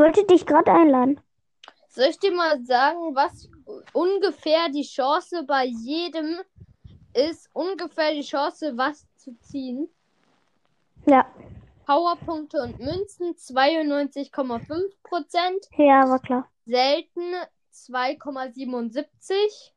[0.00, 1.20] wollte dich gerade einladen.
[1.88, 3.48] Soll ich dir mal sagen, was
[3.92, 6.40] ungefähr die Chance bei jedem
[7.12, 7.50] ist?
[7.52, 9.88] Ungefähr die Chance, was zu ziehen?
[11.06, 11.26] Ja.
[11.86, 15.66] Powerpunkte und Münzen 92,5 Prozent.
[15.76, 16.48] Ja, war klar.
[16.64, 17.34] Selten
[17.72, 19.72] 2,77.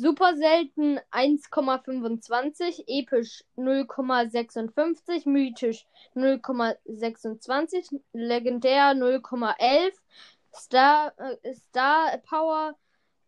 [0.00, 2.84] Super selten 1,25.
[2.86, 5.28] Episch 0,56.
[5.28, 8.00] Mythisch 0,26.
[8.14, 9.92] Legendär 0,11.
[10.54, 12.74] Star, äh, Star Power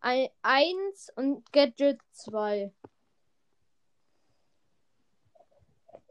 [0.01, 2.73] 1 und Gadget 2.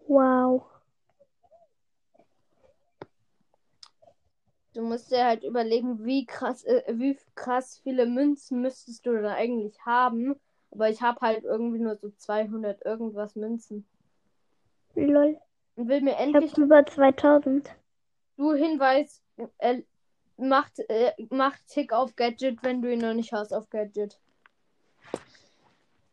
[0.08, 0.68] Wow.
[4.76, 9.34] Du musst dir halt überlegen, wie krass, äh, wie krass viele Münzen müsstest du da
[9.34, 10.40] eigentlich haben.
[10.72, 13.86] Aber ich habe halt irgendwie nur so 200 irgendwas Münzen.
[14.96, 15.38] Lol.
[15.76, 17.76] Und will mir Ich endlich hab über 2000.
[18.38, 19.22] du Hinweis,
[19.60, 19.84] äh,
[20.38, 24.20] macht, äh, macht Tick auf Gadget, wenn du ihn noch nicht hast auf Gadget.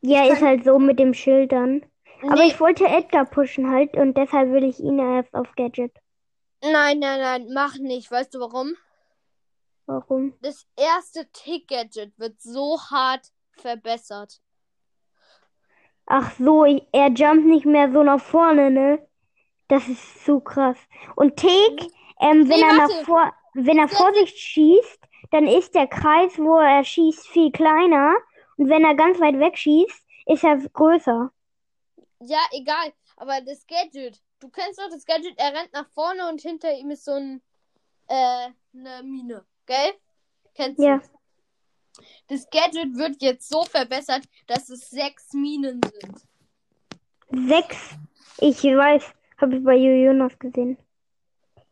[0.00, 1.84] Ja, Ich ist halt so mit dem Schildern.
[2.22, 5.92] Aber Nee, ich wollte Edgar pushen halt und deshalb will ich ihn erst auf Gadget.
[6.62, 8.10] nein, nein, nein, mach nicht.
[8.10, 8.74] Weißt du warum?
[9.86, 10.34] Warum?
[10.42, 14.40] Das erste Tick-Gadget wird so hart verbessert.
[16.08, 19.06] Ach so, ich, er jumpt nicht mehr so nach vorne, ne?
[19.68, 20.78] Das ist so krass.
[21.16, 25.00] Und Tick, ähm, wenn Nee, er nach vor, wenn er vor sich schießt,
[25.32, 28.14] dann ist der Kreis, wo er schießt, viel kleiner.
[28.58, 31.32] Und wenn er ganz weit weg schießt, ist er größer.
[32.20, 32.92] Ja, egal.
[33.16, 34.22] Aber das Gadget.
[34.40, 37.42] Du kennst doch das Gadget, er rennt nach vorne und hinter ihm ist so ein,
[38.08, 39.46] äh, eine Mine.
[39.66, 39.94] Gell?
[40.54, 41.00] Kennst Ja.
[41.02, 41.02] du?
[42.28, 47.48] Das Gadget wird jetzt so verbessert, dass es sechs Minen sind.
[47.48, 47.76] Sechs.
[48.38, 49.04] Ich weiß,
[49.38, 50.78] habe ich bei Jonas gesehen.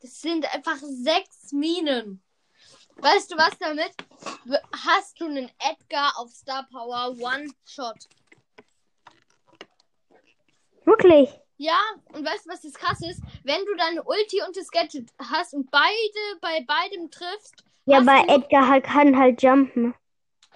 [0.00, 2.22] Das sind einfach sechs Minen.
[2.96, 3.92] Weißt du was damit?
[4.86, 8.08] Hast du einen Edgar auf Star Power One-Shot?
[10.84, 11.30] Wirklich?
[11.58, 11.78] Ja,
[12.12, 13.20] und weißt du, was das krass ist?
[13.42, 18.28] Wenn du deine Ulti und das Gadget hast und beide bei beidem triffst, Ja, du,
[18.28, 19.94] Edgar halt, kann halt jumpen.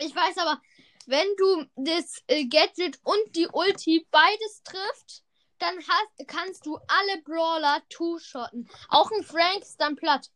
[0.00, 0.60] Ich weiß aber,
[1.06, 5.22] wenn du das äh, Gadget und die Ulti beides trifft,
[5.58, 8.68] dann hast, kannst du alle Brawler two-shotten.
[8.88, 10.28] Auch ein Frank ist dann platt.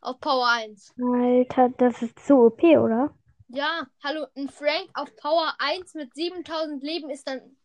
[0.00, 0.94] Auf Power 1.
[1.00, 3.14] Alter, das ist so OP, oder?
[3.48, 7.56] Ja, hallo, ein Frank auf Power 1 mit 7000 Leben ist dann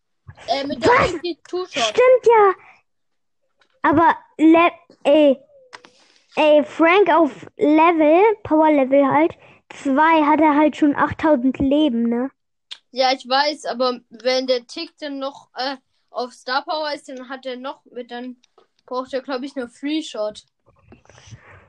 [0.48, 1.14] äh, mit der Was?
[1.14, 1.84] Ulti two-shot.
[1.84, 2.54] Stimmt ja.
[3.84, 4.72] Aber, Le
[5.04, 5.38] ey,
[6.36, 9.38] ey, Frank auf Level, Power Level halt,
[9.74, 12.30] 2 hat er halt schon 8000 Leben, ne?
[12.92, 15.78] Ja, ich weiß, aber wenn der Tick dann noch äh,
[16.10, 18.38] auf Star Power ist, dann hat er noch mit, dann
[18.86, 20.46] braucht er, glaube ich, nur Free Shot.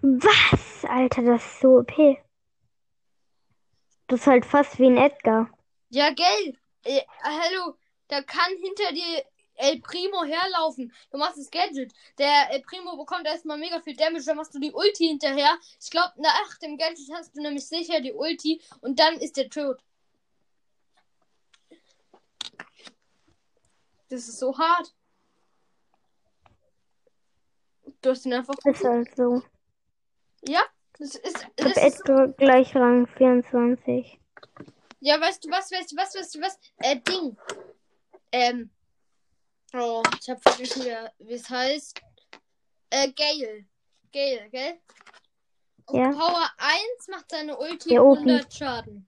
[0.02, 0.84] Was?
[0.84, 2.18] Alter, das ist so OP.
[4.06, 5.48] Das ist halt fast wie ein Edgar.
[5.88, 6.58] Ja, gell?
[6.84, 7.74] Äh, hallo,
[8.08, 9.24] da kann hinter dir
[9.56, 10.92] El Primo herlaufen.
[11.10, 11.92] Du machst das Gadget.
[12.18, 15.58] Der El Primo bekommt erstmal mega viel Damage, dann machst du die Ulti hinterher.
[15.80, 19.48] Ich glaube, nach dem Gadget hast du nämlich sicher die Ulti und dann ist der
[19.48, 19.80] tot.
[24.08, 24.94] Das ist so hart.
[28.02, 29.42] Du hast ihn einfach ist halt so.
[30.46, 30.62] Ja,
[30.98, 34.20] das ist, Ich das hab ist Edgar gleich Rang 24.
[35.00, 36.58] Ja, weißt du was, weißt du was, weißt du was?
[36.76, 37.36] Äh, Ding.
[38.30, 38.70] Ähm.
[39.74, 40.84] Oh, ich hab vergessen,
[41.18, 42.00] wie es heißt.
[42.90, 43.64] Äh, Gale.
[44.12, 44.78] Gale, gell?
[45.86, 46.10] Auf Ja.
[46.12, 48.20] Power 1 macht seine Ulti Der Opi.
[48.20, 49.06] 100 Schaden.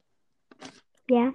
[1.09, 1.33] Ja,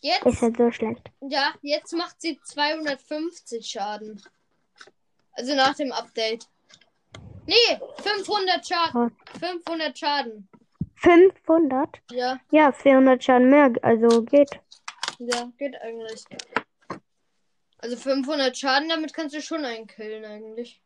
[0.00, 1.10] Jetzt, ist halt so schlecht.
[1.20, 4.20] ja, jetzt macht sie 250 Schaden.
[5.32, 6.48] Also nach dem Update.
[7.46, 7.54] Nee,
[8.02, 9.16] 500 Schaden.
[9.40, 10.48] 500 Schaden.
[10.96, 12.00] 500?
[12.10, 14.50] Ja, Ja, 400 Schaden mehr, also geht.
[15.18, 16.24] ja, geht eigentlich.
[17.84, 20.80] Also 500 Schaden, damit kannst du schon einen killen eigentlich.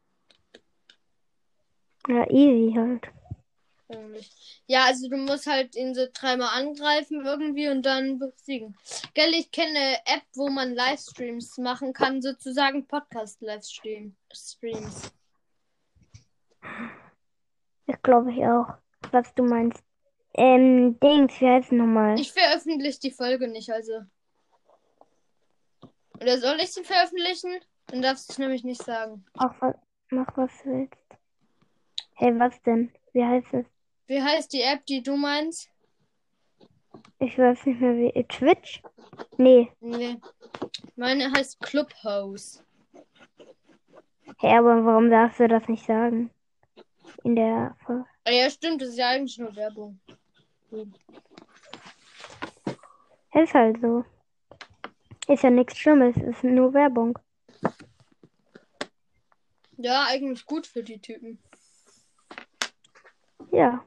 [2.09, 3.09] Ja, easy halt.
[4.67, 8.77] Ja, also du musst halt ihn so dreimal angreifen irgendwie und dann besiegen.
[9.15, 14.17] Gell, ich kenne eine App, wo man Livestreams machen kann, sozusagen Podcast-Livestreams.
[14.33, 15.12] Streams.
[17.87, 18.75] Das glaube ich auch.
[19.12, 19.85] Was du meinst.
[20.35, 22.19] Ähm, Dings, wie heißt nochmal?
[22.19, 24.00] Ich veröffentliche die Folge nicht, also.
[26.20, 27.61] Oder soll ich sie veröffentlichen?
[27.87, 29.25] Dann darfst du es nämlich nicht sagen.
[29.38, 29.75] Ach, was,
[30.11, 30.94] mach was du willst.
[32.15, 32.93] Hey, was denn?
[33.12, 33.67] Wie heißt es?
[34.06, 35.70] Wie heißt die App, die du meinst?
[37.20, 38.25] Ich weiß nicht mehr wie.
[38.25, 38.82] Twitch?
[39.37, 39.70] Nee.
[39.81, 40.17] Nee.
[40.97, 42.62] Meine heißt Clubhouse.
[44.38, 46.31] Hey, aber warum darfst du das nicht sagen?
[47.25, 48.05] in der Folge.
[48.25, 49.99] Ah, Ja, stimmt, das ist ja eigentlich nur Werbung.
[53.35, 54.05] Ist halt so.
[55.28, 57.19] Ist ja nichts Schlimmes, ist nur Werbung.
[59.76, 61.38] Ja, eigentlich gut für die Typen.
[63.52, 63.84] Ja.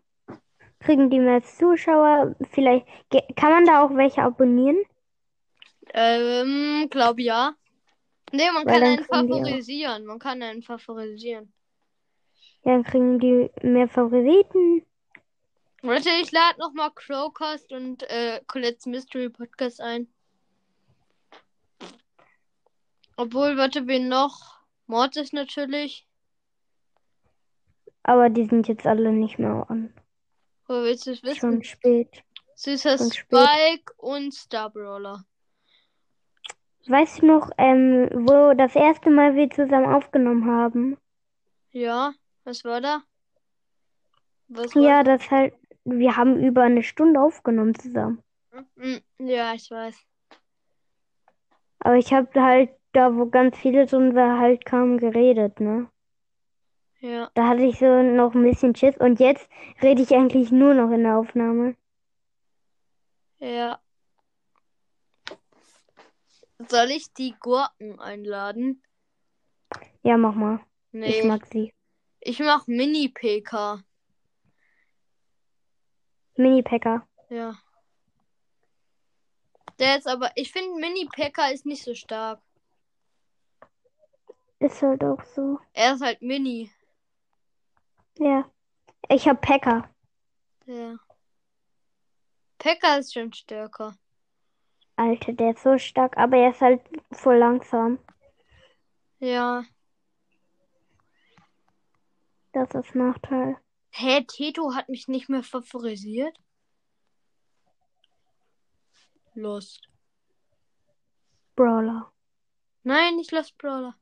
[0.79, 2.35] Kriegen die mehr Zuschauer?
[2.51, 2.85] Vielleicht
[3.35, 4.77] kann man da auch welche abonnieren?
[5.93, 7.55] Ähm, glaub ja.
[8.31, 10.05] Nee, man Weil kann einen favorisieren.
[10.05, 11.51] Man kann einen favorisieren.
[12.63, 14.85] Ja, dann kriegen die mehr Favoriten.
[15.81, 20.07] Warte, ich lade nochmal Crowcast und äh, Colette's Mystery Podcast ein.
[23.21, 24.61] Obwohl, warte, wen noch?
[24.87, 26.07] Mortis natürlich.
[28.01, 29.93] Aber die sind jetzt alle nicht mehr an.
[30.67, 31.39] Wo willst du es wissen?
[31.39, 32.23] Schon spät.
[32.55, 33.37] Süßer schon spät.
[33.37, 35.23] Spike und Starbrawler.
[36.87, 40.97] Weißt du noch, ähm, wo das erste Mal wir zusammen aufgenommen haben?
[41.73, 42.13] Ja,
[42.43, 43.03] was war da?
[44.47, 45.53] Was war Ja, das halt,
[45.83, 48.23] wir haben über eine Stunde aufgenommen zusammen.
[48.77, 49.95] Mm, Ja, ich weiß.
[51.81, 55.89] Aber ich habe halt da, wo ganz viele drin war, halt kaum geredet, ne?
[56.99, 57.31] Ja.
[57.33, 59.49] Da hatte ich so noch ein bisschen Schiss und jetzt
[59.81, 61.75] rede ich eigentlich nur noch in der Aufnahme.
[63.39, 63.79] Ja.
[66.69, 68.83] Soll ich die Gurken einladen?
[70.03, 70.59] Ja, mach mal.
[70.91, 71.19] Nee.
[71.19, 71.73] Ich mag sie.
[72.19, 73.83] Ich mach Mini-PK.
[76.35, 77.07] Mini-Packer.
[77.29, 77.57] Ja.
[79.79, 82.39] Der ist aber, ich finde Mini-PK ist nicht so stark.
[84.61, 85.59] Ist halt auch so.
[85.73, 86.71] Er ist halt Mini.
[88.19, 88.47] Ja.
[89.09, 89.89] Ich hab Packer.
[90.67, 90.97] Ja.
[92.59, 93.95] Pekka ist schon stärker.
[94.97, 97.97] Alter, der ist so stark, aber er ist halt voll langsam.
[99.17, 99.63] Ja.
[102.51, 103.57] Das ist Nachteil.
[103.89, 106.37] Hä, Teto hat mich nicht mehr favorisiert?
[109.33, 109.89] Lost.
[111.55, 112.13] Brawler.
[112.83, 113.95] Nein, nicht Lost Brawler.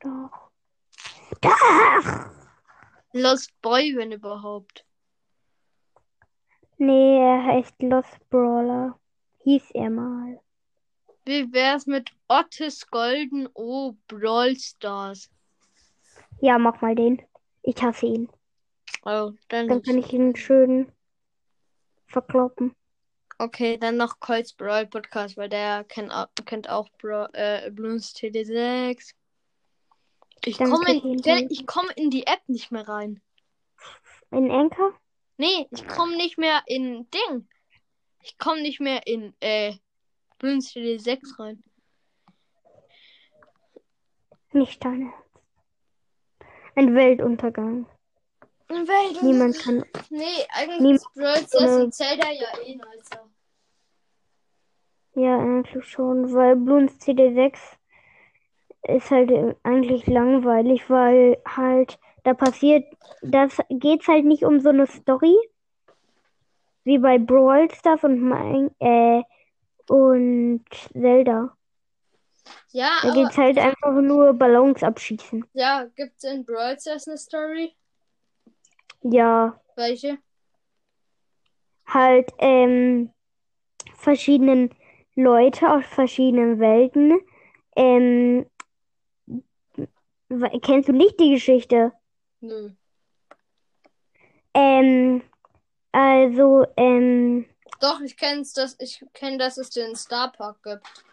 [0.00, 0.50] Doch.
[1.40, 2.30] Doch!
[3.12, 4.84] Lost Boy, wenn überhaupt.
[6.76, 8.98] Nee, er heißt Lost Brawler.
[9.44, 10.40] Hieß er mal.
[11.24, 15.30] Wie wär's mit Otis Golden O Brawl Stars?
[16.40, 17.20] Ja, mach mal den.
[17.62, 18.28] Ich hasse ihn.
[19.04, 19.68] Oh, dann.
[19.68, 20.92] Dann kann ich ihn schön
[22.06, 22.74] verkloppen.
[23.38, 28.12] Okay, dann noch Colts Brawl Podcast, weil der kennt, au- kennt auch Bra äh, Bloons
[28.14, 29.14] TD6.
[30.44, 33.20] Ich komme in, ich komm in die App nicht mehr rein.
[34.30, 34.92] Ein Anker?
[35.36, 37.48] Nee, ich komme nicht mehr in Ding.
[38.22, 39.74] Ich komme nicht mehr in äh,
[40.38, 41.62] Bloons TD6 rein.
[44.52, 45.12] Nicht deine.
[46.74, 47.86] Ein Weltuntergang.
[48.68, 49.84] Welt, Niemand kann.
[50.10, 53.30] Nee, eigentlich ist Brawl Stars und Zelda ja eh nicer.
[55.14, 57.77] Ja, eigentlich schon, weil Bloons CD6
[58.88, 59.30] ist halt
[59.62, 62.84] eigentlich langweilig, weil halt da passiert,
[63.22, 65.36] das geht's halt nicht um so eine Story
[66.84, 69.22] wie bei Brawl Stars und mein, äh,
[69.88, 71.54] und Zelda.
[72.72, 75.44] Ja, Da geht's halt einfach nur Ballons abschießen.
[75.52, 77.74] ja, gibt's in Brawl Stars eine Story?
[79.02, 80.18] Ja, Welche?
[81.86, 83.10] halt ähm,
[83.94, 84.70] verschiedenen
[85.14, 87.18] Leute aus verschiedenen Welten.
[87.76, 88.46] Ähm,
[90.62, 91.92] kennst du nicht die Geschichte?
[92.40, 92.70] Nö.
[94.54, 95.22] Ähm,
[95.92, 97.46] also, ähm,
[97.80, 101.04] Doch, ich kenn's, dass ich kenne, dass es den Star Park gibt.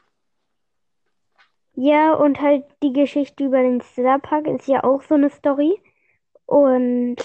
[1.76, 5.82] ja, und halt die Geschichte über den Starpark ist ja auch so eine Story.
[6.46, 7.18] Und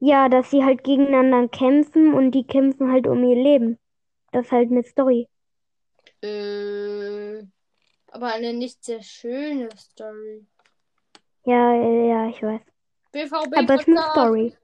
[0.00, 3.78] ja, dass sie halt gegeneinander kämpfen und die kämpfen halt um ihr Leben.
[4.32, 5.28] Das ist halt eine Story.
[6.22, 7.44] Äh,
[8.14, 10.46] aber eine nicht sehr schöne Story.
[11.44, 12.60] Ja, äh, ja, ich weiß.
[13.10, 14.10] BVB Aber es ist eine.
[14.12, 14.56] Story.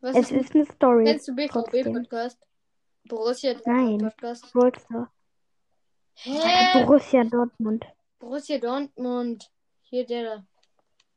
[0.00, 1.04] Was Es ist, ist eine Story.
[1.04, 1.92] kennst du BVB trotzdem.
[1.94, 2.38] Podcast?
[3.04, 3.98] Borussia Dortmund Nein.
[3.98, 4.54] Podcast.
[6.16, 6.82] Hä?
[6.82, 7.84] Borussia Dortmund.
[8.18, 9.50] Borussia Dortmund.
[9.82, 10.46] Hier der da.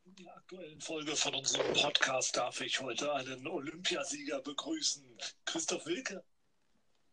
[0.06, 5.04] In der aktuellen Folge von unserem Podcast darf ich heute einen Olympiasieger begrüßen.
[5.46, 6.24] Christoph Wilke.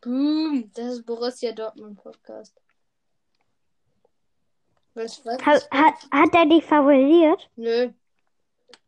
[0.02, 0.70] Boom.
[0.74, 2.60] Das ist Borussia Dortmund Podcast.
[4.94, 5.42] Was, was?
[5.42, 7.50] Hat, hat, hat er dich favorisiert?
[7.56, 7.92] Nö.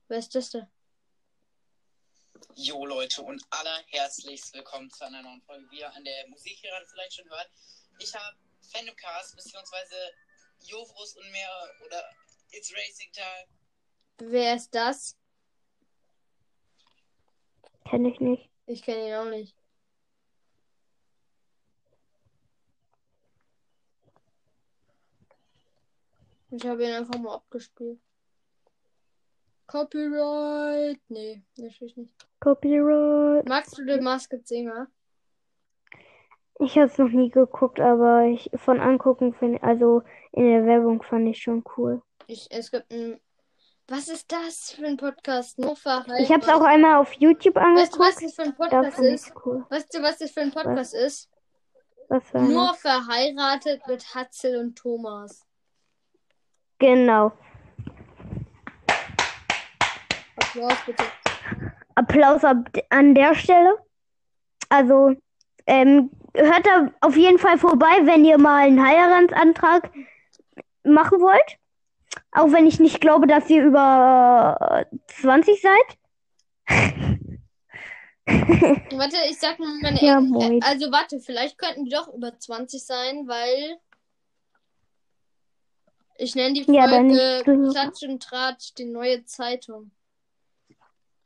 [0.06, 0.70] Wer ist das da?
[2.54, 5.68] Jo Leute und allerherzlichst willkommen zu einer neuen Folge.
[5.68, 7.50] Wie ihr an der Musik hier vielleicht schon hört.
[7.98, 8.36] Ich habe
[8.72, 9.96] Fandomcast beziehungsweise
[10.60, 11.50] Jovrus und mehr
[11.84, 12.04] oder
[12.52, 15.16] It's Racing Time Wer ist das?
[17.90, 18.48] Kenne ich nicht.
[18.66, 19.55] Ich kenne ihn auch nicht.
[26.56, 28.00] Ich habe ihn einfach mal abgespielt.
[29.66, 31.00] Copyright?
[31.08, 32.14] Nee, natürlich nicht.
[32.40, 33.46] Copyright.
[33.48, 34.86] Magst du den Masked Singer?
[36.58, 41.02] Ich habe es noch nie geguckt, aber ich von angucken finde, also in der Werbung
[41.02, 42.00] fand ich schon cool.
[42.26, 43.20] Ich, es gibt ein.
[43.88, 45.58] Was ist das für ein Podcast?
[45.58, 45.74] Nur.
[46.18, 48.22] Ich habe es auch einmal auf YouTube Weißt du, was angeguckt.
[48.24, 49.32] das für ein Podcast ist?
[49.44, 49.66] cool.
[49.68, 51.30] Weißt du, was das für ein Podcast ist?
[52.08, 55.46] Was Nur verheiratet mit Hatzel und Thomas.
[56.78, 57.32] Genau.
[60.36, 61.04] Applaus bitte.
[61.94, 63.76] Applaus ab, an der Stelle.
[64.68, 65.14] Also,
[65.66, 69.90] ähm, hört da auf jeden Fall vorbei, wenn ihr mal einen Heiratsantrag
[70.84, 71.58] machen wollt.
[72.32, 75.98] Auch wenn ich nicht glaube, dass ihr über äh, 20 seid.
[78.26, 80.62] Warte, ich sag mal meine Ja, moin.
[80.62, 83.78] Also warte, vielleicht könnten die doch über 20 sein, weil
[86.18, 87.72] ich nenne die Ja, Folge nicht.
[87.74, 89.90] Klatsch und Tratsch, die neue Zeitung.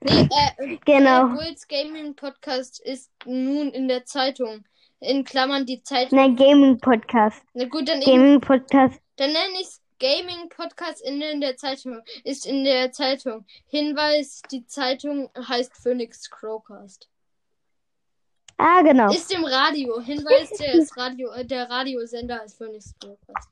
[0.03, 1.29] Nee, äh, Genau.
[1.29, 4.65] Bulls Gaming Podcast ist nun in der Zeitung.
[5.01, 6.19] In Klammern die Zeitung.
[6.19, 7.43] Nein, Gaming Podcast.
[7.55, 9.01] Na gut, dann, Gaming Podcast.
[9.17, 12.01] dann nenne ich es Gaming Podcast in, in der Zeitung.
[12.25, 13.45] Ist in der Zeitung.
[13.67, 17.09] Hinweis, die Zeitung heißt Phoenix Crowcast.
[18.57, 19.11] Ah, genau.
[19.11, 20.01] Ist im Radio.
[20.01, 23.49] Hinweis, der, ist Radio, der Radiosender ist Phoenix Brokers.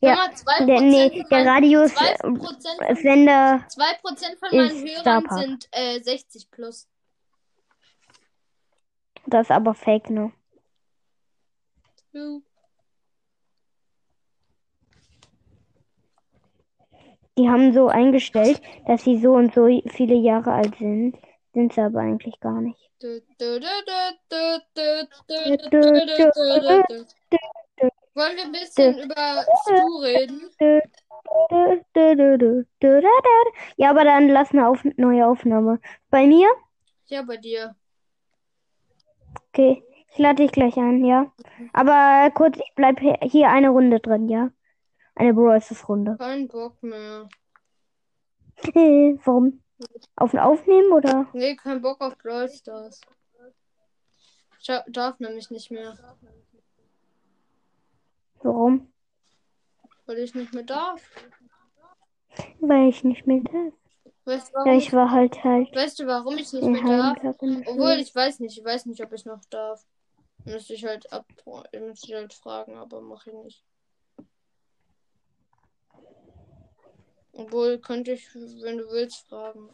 [0.00, 3.66] Ja, Sag mal, 2% Der, nee, der Radios 2% äh, von, Sender.
[3.68, 6.88] 2% von meinen Hörern sind äh, 60 plus.
[9.26, 10.32] Das ist aber fake, ne?
[17.36, 21.16] Die haben so eingestellt, dass sie so und so viele Jahre alt sind.
[21.54, 22.90] Sind sie aber eigentlich gar nicht.
[28.18, 30.50] Wollen wir ein bisschen über Stu reden?
[33.76, 35.78] Ja, aber dann lass eine auf neue Aufnahme.
[36.10, 36.48] Bei mir?
[37.06, 37.76] Ja, bei dir.
[39.48, 41.32] Okay, ich lade dich gleich ein, ja.
[41.72, 44.50] Aber kurz, ich bleib hier eine Runde drin, ja.
[45.14, 46.16] Eine Brawl Runde.
[46.18, 47.28] Kein Bock mehr.
[48.64, 49.62] Warum?
[50.16, 51.28] Auf ein Aufnehmen oder?
[51.34, 53.00] Nee, kein Bock auf Brawl Stars.
[54.58, 55.96] Ich darf nämlich nicht mehr,
[58.42, 58.92] Warum?
[60.08, 61.02] weil ich nicht mehr darf.
[62.60, 63.74] Weil ich nicht mehr darf.
[64.24, 67.18] Weißt du, Ja, warum ich war halt halt Weißt du, warum ich nicht mehr darf?
[67.66, 68.58] Obwohl, ich weiß nicht.
[68.58, 69.86] Ich weiß nicht, ob ich noch darf.
[70.44, 71.26] Müsste ich halt ab,
[71.78, 73.64] müsste ich halt fragen, aber mache ich nicht.
[77.32, 79.70] Obwohl, könnte ich, wenn du willst, fragen.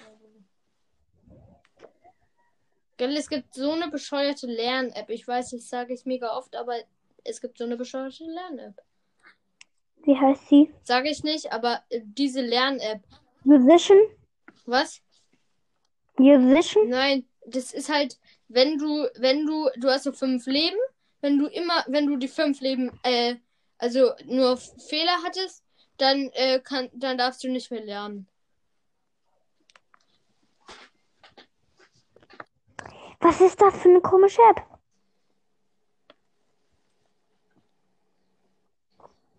[2.96, 5.10] Gell, es gibt so eine bescheuerte Lern-App.
[5.10, 6.76] Ich weiß, das sage ich mega oft, aber
[7.24, 8.80] es gibt so eine bescheuerte Lern-App.
[10.04, 10.72] Wie heißt sie?
[10.82, 13.02] Sage ich nicht, aber äh, diese Lern-App.
[13.44, 13.98] Musician?
[14.66, 15.00] Was?
[16.18, 16.88] Musician?
[16.88, 20.76] Nein, das ist halt, wenn du, wenn du, du hast so fünf Leben,
[21.20, 23.36] wenn du immer, wenn du die fünf Leben, äh,
[23.78, 25.64] also nur Fehler hattest,
[25.96, 28.28] dann, äh, kann, dann darfst du nicht mehr lernen.
[33.20, 34.73] Was ist das für eine komische App?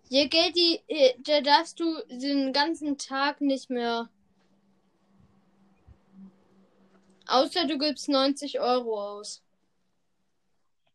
[0.08, 4.08] Je Geld die, äh, da darfst du den ganzen Tag nicht mehr.
[7.26, 9.42] Außer du gibst 90 Euro aus.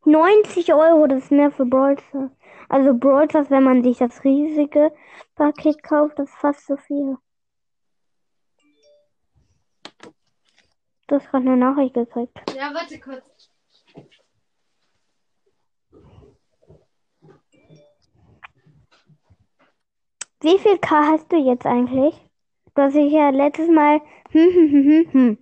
[0.06, 2.32] 90 Euro, das ist mehr für Brawl Stars.
[2.70, 4.94] Also Brawl Stars, wenn man sich das riesige
[5.36, 7.18] Paket kauft, das ist fast so viel.
[11.08, 12.40] Du hast gerade eine Nachricht gekriegt.
[12.56, 13.31] Ja, warte kurz.
[20.42, 22.16] Wie viel K hast du jetzt eigentlich?
[22.76, 24.02] Du hast ja letztes Mal.
[24.32, 25.38] Hm, hm, hm, hm, hm.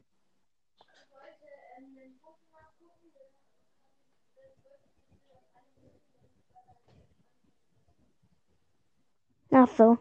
[9.52, 9.98] Ach so.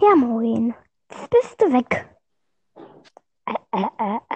[0.00, 0.74] Ja, moin.
[1.10, 2.06] Jetzt bist du weg.
[3.46, 4.33] Äh, äh, äh,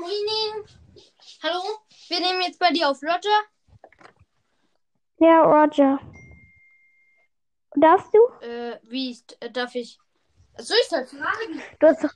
[0.00, 0.64] Moinin.
[1.42, 1.62] Hallo?
[2.08, 3.42] Wir nehmen jetzt bei dir auf Roger.
[5.18, 5.98] Ja, Roger.
[7.74, 8.46] Darfst du?
[8.46, 9.98] Äh, wie ist, äh, darf ich?
[10.58, 11.62] Soll ich das fragen?
[11.78, 12.12] Du hast doch.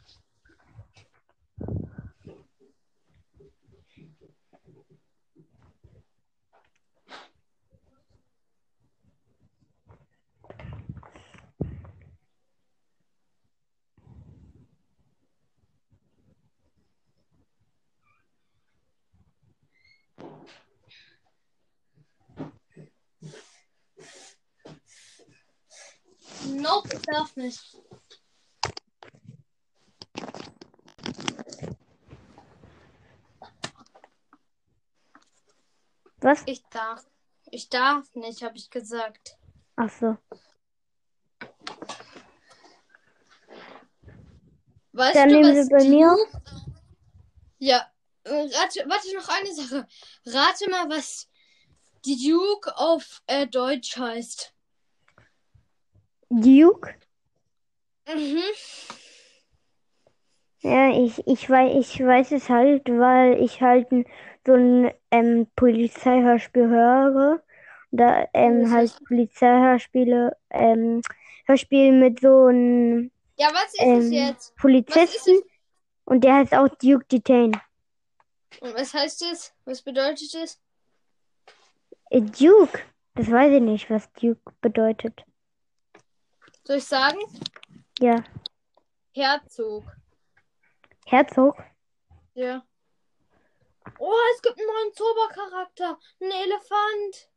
[26.60, 27.76] Nope, ich darf nicht.
[36.20, 36.42] Was?
[36.46, 37.06] Ich darf.
[37.50, 39.38] Ich darf nicht, habe ich gesagt.
[39.76, 40.16] Ach so.
[44.92, 46.16] Weißt Dann du, nehmen was wir bei mir.
[47.58, 47.90] Ja,
[48.24, 49.86] äh, rate, warte noch eine Sache.
[50.26, 51.28] Rate mal, was
[52.04, 54.54] die Duke auf äh, Deutsch heißt.
[56.30, 56.94] Duke?
[58.06, 58.42] Mhm.
[60.60, 63.88] Ja, ich, ich, weiß, ich weiß es halt, weil ich halt
[64.46, 67.42] so ein ähm, Polizeihörspiel höre.
[67.90, 71.02] Da ähm, halt Polizeihörspiele, ähm,
[71.46, 74.56] Hörspiel mit so einem Ja, was ist es ähm, jetzt?
[74.56, 75.42] Polizisten
[76.04, 77.60] und der heißt auch Duke Detain.
[78.60, 79.52] Und was heißt es?
[79.64, 80.60] Was bedeutet es?
[82.10, 82.80] Äh, Duke?
[83.14, 85.24] Das weiß ich nicht, was Duke bedeutet.
[86.64, 87.18] Soll ich sagen?
[87.98, 88.22] Ja,
[89.14, 89.84] Herzog.
[91.06, 91.56] Herzog?
[92.34, 92.64] Ja.
[93.98, 95.98] Oh, es gibt einen neuen Zaubercharakter.
[96.20, 97.30] Ein Elefant.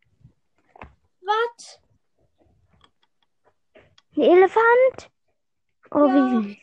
[1.21, 1.79] Was?
[4.15, 5.12] Ein Elefant?
[5.91, 6.13] Oh, Ja.
[6.41, 6.57] wie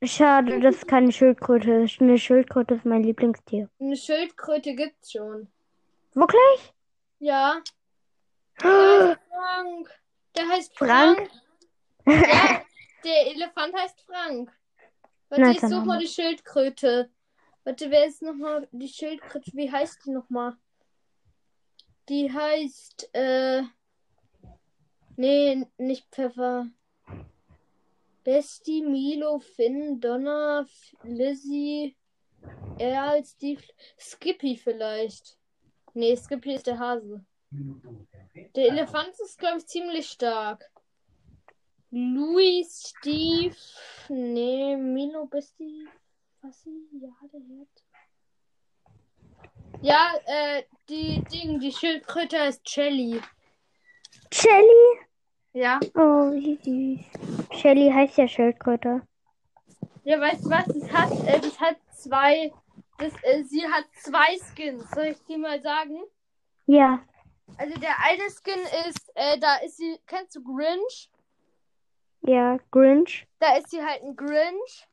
[0.00, 0.10] süß.
[0.16, 1.86] Schade, das ist keine Schildkröte.
[2.00, 3.70] Eine Schildkröte ist mein Lieblingstier.
[3.80, 5.50] Eine Schildkröte gibt's schon.
[6.12, 6.74] Wirklich?
[7.18, 7.60] Ja.
[8.62, 9.90] Heißt Frank.
[10.36, 11.30] Der heißt Frank?
[12.04, 12.26] Frank.
[12.28, 12.62] Ja,
[13.04, 14.52] der Elefant heißt Frank.
[15.28, 17.10] Warte, ich suche mal die Schildkröte.
[17.64, 19.50] Warte, wer ist nochmal die Schildkröte?
[19.54, 20.56] Wie heißt die nochmal?
[22.08, 23.62] Die heißt, äh.
[25.16, 26.68] Nee, nicht Pfeffer.
[28.24, 30.66] Besti, Milo, Finn, Donna,
[31.02, 31.96] Lizzie,
[32.78, 33.62] Erl, Steve,
[33.98, 35.38] Skippy vielleicht.
[35.92, 37.24] Nee, Skippy ist der Hase.
[38.34, 40.68] Der Elefant ist, glaube ich, ziemlich stark.
[41.90, 43.54] Louis, Steve,
[44.08, 45.86] nee, Milo, Besti,
[46.42, 47.68] was ja, der Herd.
[49.80, 53.20] Ja, äh, die Ding, die Schildkröte heißt Shelly.
[54.32, 54.98] Shelly?
[55.52, 55.78] Ja.
[55.94, 57.60] Oh, wie süß.
[57.60, 59.02] Shelly heißt ja Schildkröte.
[60.02, 60.64] Ja, weißt du was?
[60.66, 62.52] Das hat, äh, das hat zwei,
[62.98, 64.90] das, äh, sie hat zwei Skins.
[64.90, 66.02] Soll ich dir mal sagen?
[66.66, 67.00] Ja.
[67.56, 71.10] Also der eine Skin ist, äh, da ist sie, kennst du Grinch?
[72.22, 73.26] Ja, Grinch.
[73.38, 74.88] Da ist sie halt ein Grinch.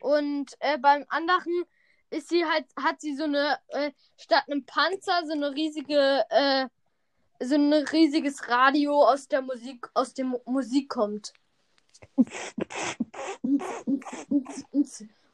[0.00, 1.64] Und äh, beim anderen
[2.10, 6.68] ist sie halt, hat sie so eine, äh, statt einem Panzer, so eine riesige, äh,
[7.40, 11.32] so ein riesiges Radio aus der Musik, aus dem Mu- Musik kommt.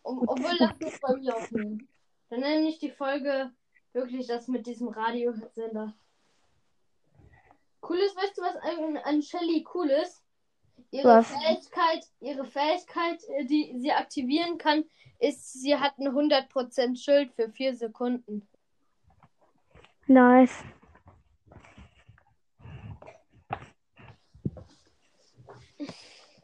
[0.03, 1.89] Um, obwohl, lass mich bei mir aufnehmen.
[2.31, 3.53] Dann nenne ich die Folge
[3.93, 5.95] wirklich das mit diesem Radiosender.
[7.89, 10.23] Cool ist, weißt du, was an, an Shelly cool ist?
[10.91, 11.29] Ihre Was?
[11.29, 14.85] Fähigkeit, ihre Fähigkeit, äh, die sie aktivieren kann,
[15.19, 18.49] ist, sie hat ein 100% Schild für 4 Sekunden.
[20.07, 20.65] Nice.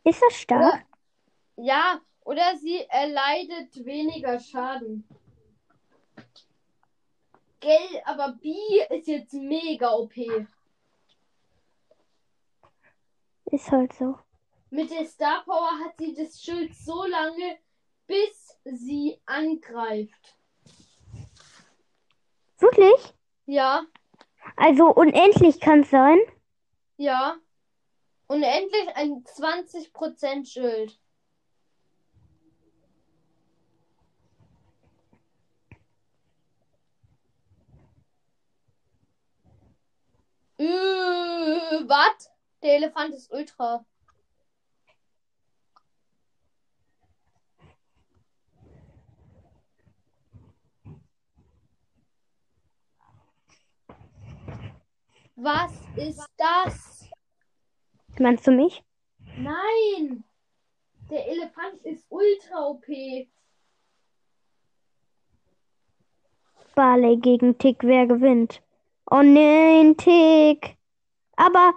[0.04, 0.84] Ist das stark?
[1.56, 5.08] Ja, oder sie erleidet weniger Schaden.
[7.64, 8.52] Gell, aber B
[8.90, 10.12] ist jetzt mega OP.
[13.46, 14.18] Ist halt so.
[14.68, 17.56] Mit der Star Power hat sie das Schild so lange,
[18.06, 20.36] bis sie angreift.
[22.58, 23.14] Wirklich?
[23.46, 23.86] Ja,
[24.56, 26.18] Also unendlich kann es sein.
[26.98, 27.36] ja.
[28.26, 30.98] Und endlich ein 20% Schild.
[40.58, 42.30] Äh, was?
[42.62, 43.84] Der Elefant ist ultra.
[55.36, 57.10] Was ist das?
[58.18, 58.82] Meinst du mich?
[59.36, 60.24] Nein!
[61.10, 62.86] Der Elefant ist ultra OP.
[66.74, 68.63] Barley gegen Tick, wer gewinnt?
[69.10, 70.76] Oh nein, Tick.
[71.36, 71.74] Aber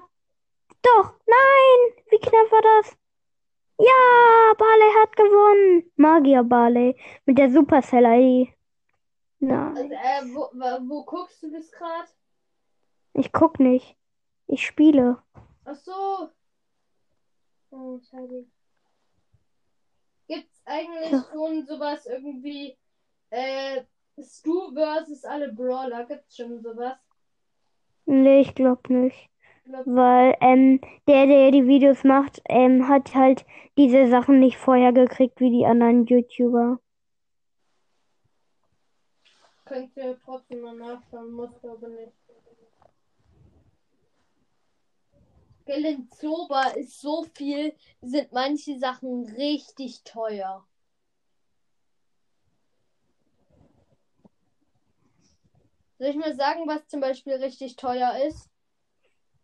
[0.81, 2.03] doch, nein.
[2.09, 2.97] Wie knapp war das?
[3.79, 5.91] Ja, Barley hat gewonnen.
[5.97, 8.49] Magier Barley mit der Supercell-ID.
[9.39, 10.49] Nein, Also, äh, wo,
[10.89, 12.07] wo, guckst du das gerade?
[13.13, 13.95] ich guck nicht.
[14.47, 15.21] Ich spiele.
[15.65, 16.29] Ach so.
[17.71, 18.45] Oh, schade.
[20.27, 22.77] Gibt's eigentlich schon sowas irgendwie,
[23.29, 23.83] äh,
[24.19, 26.05] Stu versus alle Brawler?
[26.05, 26.97] Gibt's schon sowas?
[28.07, 29.29] Nee, ich glaub nicht.
[29.85, 33.45] Weil ähm, der, der die Videos macht, ähm, hat halt
[33.77, 36.79] diese Sachen nicht vorher gekriegt wie die anderen YouTuber.
[39.67, 42.13] könnt ihr trotzdem mal nachschauen, muss aber nicht.
[45.65, 50.65] Gelenzoba ist so viel, sind manche Sachen richtig teuer.
[55.97, 58.49] Soll ich mal sagen, was zum Beispiel richtig teuer ist?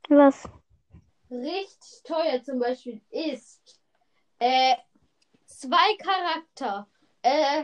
[0.09, 0.47] Was?
[1.31, 3.79] Richtig teuer zum Beispiel ist
[4.37, 4.75] äh,
[5.45, 6.87] zwei Charakter.
[7.23, 7.63] Äh,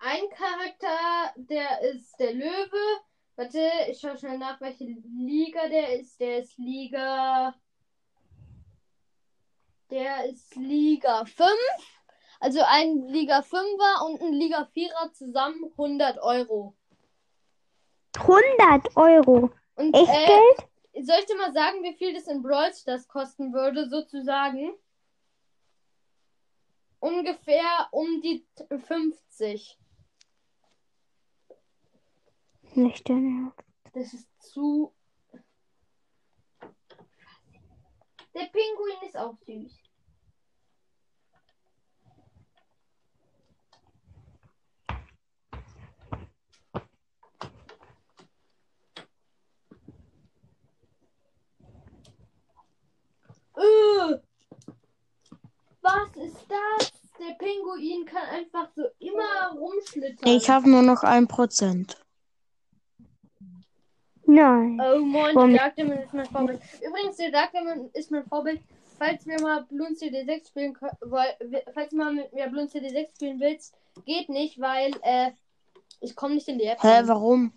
[0.00, 3.00] ein Charakter, der ist der Löwe.
[3.36, 6.18] Warte, ich schaue schnell nach, welche Liga der ist.
[6.18, 7.54] Der ist Liga.
[9.90, 11.50] Der ist Liga 5.
[12.40, 16.74] Also ein Liga 5er und ein Liga 4er zusammen 100 Euro.
[18.18, 19.50] 100 Euro.
[19.76, 21.06] Und Echt äh, Geld?
[21.06, 24.74] soll ich dir mal sagen, wie viel das in Brawl Stars kosten würde, sozusagen?
[27.00, 28.46] Ungefähr um die
[28.86, 29.78] 50.
[32.74, 33.52] Nicht dein.
[33.92, 34.92] Das ist zu.
[38.34, 39.83] Der Pinguin ist auch süß.
[53.56, 54.18] Äh,
[55.80, 56.92] was ist das?
[57.18, 60.28] Der Pinguin kann einfach so immer rumschlittern.
[60.28, 61.96] Ich habe nur noch ein Prozent.
[64.26, 64.80] Nein.
[64.80, 66.60] Oh moin, der Dark Demon ist mein Vorbild.
[66.84, 68.60] Übrigens, der Dark Demon ist mein Vorbild.
[68.98, 70.76] Falls wir mal Bloons CD6 spielen
[71.74, 75.32] falls du mal mit mir Bloons CD6 spielen willst, geht nicht, weil äh,
[76.00, 77.08] ich komme nicht in die App Hä, rein.
[77.08, 77.52] warum?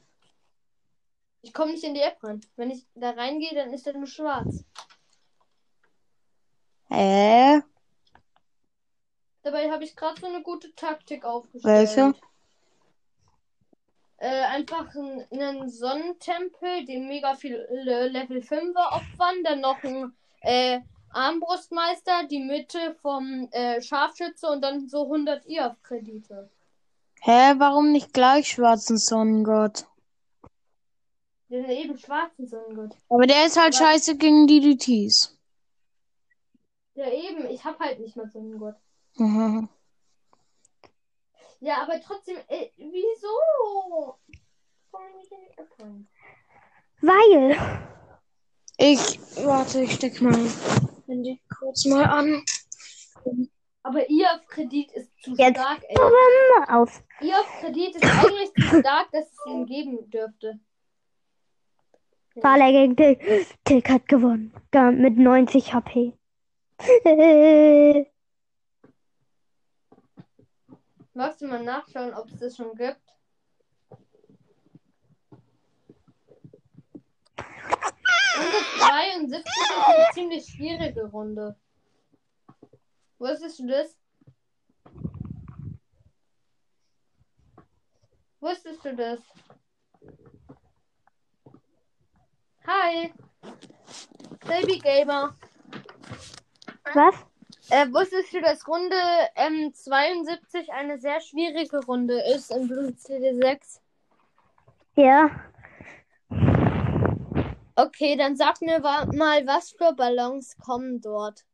[1.41, 2.41] Ich komme nicht in die App rein.
[2.55, 4.65] Wenn ich da reingehe, dann ist er nur schwarz.
[6.89, 7.61] Hä?
[9.43, 11.63] Dabei habe ich gerade so eine gute Taktik aufgestellt.
[11.97, 12.13] Welche?
[14.17, 20.79] Äh, einfach einen, Sonnentempel, dem mega viel Le Level 5er opfern, dann noch ein äh,
[21.11, 26.49] Armbrustmeister, die Mitte vom äh, Scharfschütze und dann so 100 IAF-Kredite.
[27.21, 29.85] Hä, warum nicht gleich schwarzen Sonnengott?
[31.49, 32.95] Den eben schwarzen Sonnengott.
[33.09, 35.36] Aber der ist halt Aber- scheiße gegen DDTs.
[36.97, 38.73] Ja, eben, ich hab halt nicht mal Sonnengott.
[39.17, 39.69] Mhm.
[41.59, 44.15] Ja, aber trotzdem, äh, wieso?
[47.01, 47.55] Weil.
[48.79, 50.33] Ich, warte, ich steck mal
[51.05, 52.43] Handy kurz mal an.
[53.83, 55.59] Aber IAF-Kredit ist zu Jetzt.
[55.59, 55.95] stark, ey.
[56.67, 57.03] Aus.
[57.21, 60.59] IAF-Kredit ist eigentlich zu stark, dass es ihn geben dürfte.
[62.41, 63.55] Barley gegen Tick.
[63.65, 64.51] Tick hat gewonnen.
[64.73, 66.16] Mit 90 HP.
[71.13, 73.01] Magst du mal nachschauen, ob es das schon gibt?
[77.35, 81.55] Runde 72 ist eine ziemlich schwierige Runde.
[83.17, 83.97] Wusstest du das?
[88.39, 89.19] Wusstest du das?
[92.67, 93.11] Hi!
[94.45, 95.35] Baby Gamer.
[96.93, 97.15] Was?
[97.69, 98.95] Äh, wusstest du, dass Runde
[99.35, 103.79] ähm, 72 eine sehr schwierige Runde ist in Blue CD6?
[104.95, 105.29] Ja.
[107.75, 111.45] Okay, dann sag mir mal, was für Ballons kommen dort.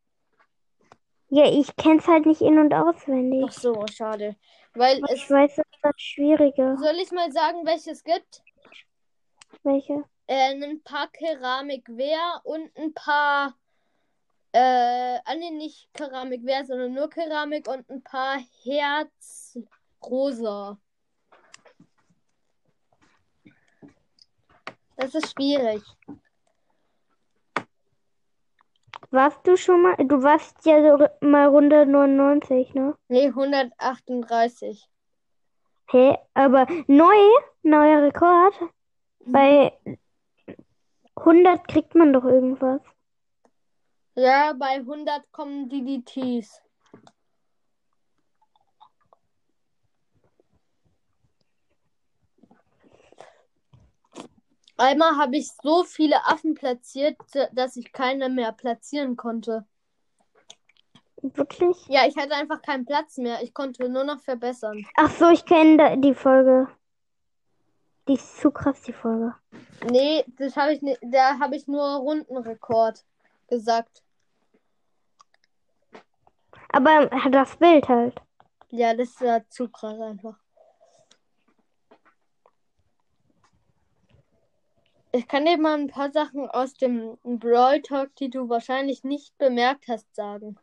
[1.30, 3.46] Ja, ich kenn's halt nicht in- und auswendig.
[3.48, 4.36] Ach so, schade.
[4.76, 5.30] Weil Ich es.
[5.32, 6.78] weiß, das ist das Schwierige.
[6.80, 8.42] Soll ich mal sagen, welches gibt?
[9.64, 10.04] Welche?
[10.28, 13.56] Äh, ein paar Keramikwehr und ein paar.
[14.56, 19.68] Äh, nee, nicht Keramikwehr, sondern nur Keramik und ein paar Herzrosa.
[24.96, 25.82] Das ist schwierig.
[29.10, 29.96] Warst du schon mal?
[29.98, 32.96] Du warst ja so mal Runde 99, ne?
[33.08, 34.88] Nee, 138.
[35.90, 36.18] Hä?
[36.34, 37.16] Aber neu,
[37.64, 38.54] neuer Rekord.
[39.26, 39.74] Bei
[41.16, 42.82] 100 kriegt man doch irgendwas.
[44.16, 46.62] Ja, bei 100 kommen DDTs.
[54.78, 57.18] Einmal habe ich so viele Affen platziert,
[57.54, 59.66] dass ich keine mehr platzieren konnte.
[61.22, 61.78] Wirklich?
[61.88, 63.42] Ja, ich hatte einfach keinen Platz mehr.
[63.42, 64.86] Ich konnte nur noch verbessern.
[64.98, 66.68] Ach so, ich kenne die Folge.
[68.08, 69.34] Die ist zu krass, die Folge.
[69.90, 71.00] Nee, das habe ich nicht.
[71.02, 73.06] Da habe ich nur Rundenrekord
[73.48, 74.03] gesagt.
[76.74, 78.20] Aber das Bild halt.
[78.70, 80.38] Ja, das ist ja zu krass einfach.
[85.12, 89.38] Ich kann dir mal ein paar Sachen aus dem Brawl Talk, die du wahrscheinlich nicht
[89.38, 90.58] bemerkt hast, sagen.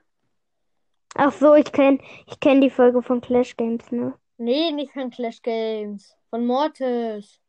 [1.15, 4.13] Ach so, ich kenne ich kenn die Folge von Clash Games, ne?
[4.37, 6.17] Nee, nicht von Clash Games.
[6.31, 7.41] Von Mortis.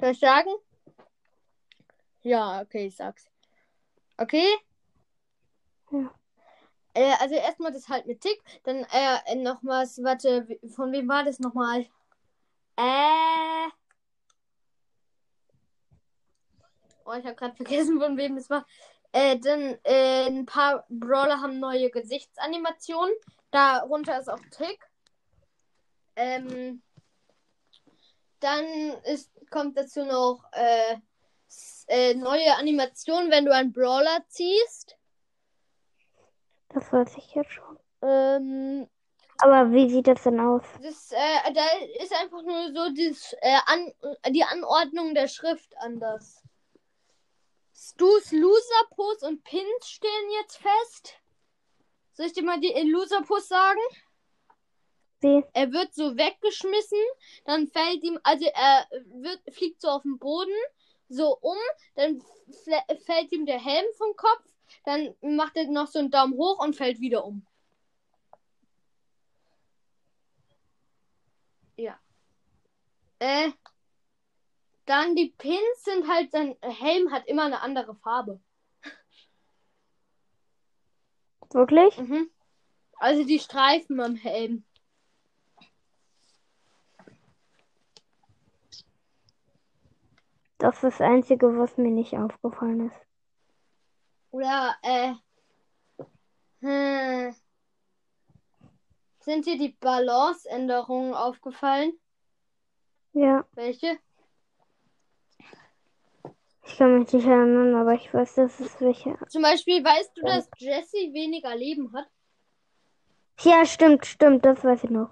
[0.00, 0.50] Soll ich sagen?
[2.22, 3.30] Ja, okay, ich sag's.
[4.16, 4.46] Okay?
[5.92, 6.10] Ja.
[6.94, 11.38] Äh, also erstmal das halt mit Tick, dann äh, nochmals, warte, von wem war das
[11.38, 11.86] nochmal?
[12.76, 13.68] Äh.
[17.04, 18.66] Oh, ich habe gerade vergessen, von wem das war.
[19.12, 23.14] Äh, dann äh, ein paar Brawler haben neue Gesichtsanimationen.
[23.50, 24.78] Darunter ist auch Tick.
[26.16, 26.82] Ähm,
[28.40, 28.64] dann
[29.04, 30.96] ist, kommt dazu noch äh,
[31.88, 34.96] äh, neue Animationen, wenn du einen Brawler ziehst.
[36.74, 37.78] Das weiß ich jetzt schon.
[38.02, 38.88] Ähm,
[39.38, 40.62] Aber wie sieht das denn aus?
[40.82, 41.64] das, äh, da
[42.02, 43.92] ist einfach nur so das, äh, an,
[44.32, 46.42] die Anordnung der Schrift anders.
[47.74, 51.14] Stu's Loser-Pose und Pins stehen jetzt fest.
[52.12, 53.80] Soll ich dir mal die Loser-Pose sagen?
[55.20, 55.44] Wie?
[55.52, 56.98] Er wird so weggeschmissen,
[57.44, 60.54] dann fällt ihm, also er wird, fliegt so auf den Boden,
[61.08, 61.56] so um,
[61.94, 62.20] dann
[63.06, 64.42] fällt ihm der Helm vom Kopf,
[64.84, 67.46] dann macht er noch so einen Daumen hoch und fällt wieder um.
[71.76, 71.98] Ja.
[73.18, 73.50] Äh,
[74.86, 78.40] dann die Pins sind halt, sein Helm hat immer eine andere Farbe.
[81.50, 81.98] Wirklich?
[81.98, 82.30] Mhm.
[82.96, 84.64] Also die Streifen am Helm.
[90.58, 93.11] Das ist das Einzige, was mir nicht aufgefallen ist.
[94.32, 95.12] Oder, äh.
[96.60, 97.34] Hm.
[99.20, 101.92] Sind dir die Balanceänderungen aufgefallen?
[103.12, 103.98] Ja, Welche?
[106.64, 109.18] ich kann mich nicht erinnern, aber ich weiß, dass es welche.
[109.28, 112.06] Zum Beispiel, weißt du, dass Jesse weniger Leben hat?
[113.40, 115.10] Ja, stimmt, stimmt, das weiß ich noch.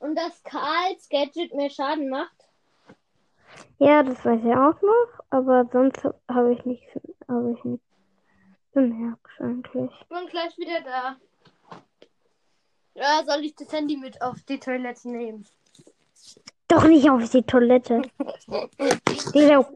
[0.00, 2.36] Und dass Karls Gadget mehr Schaden macht?
[3.78, 6.92] Ja, das weiß ich auch noch, aber sonst habe ich nichts,
[7.26, 7.89] habe ich nicht
[8.72, 9.90] bemerkt eigentlich.
[10.00, 11.16] Ich bin gleich wieder da.
[12.94, 15.46] Ja, soll ich das Handy mit auf die Toilette nehmen?
[16.68, 18.02] Doch nicht auf die Toilette.
[19.34, 19.66] Dieser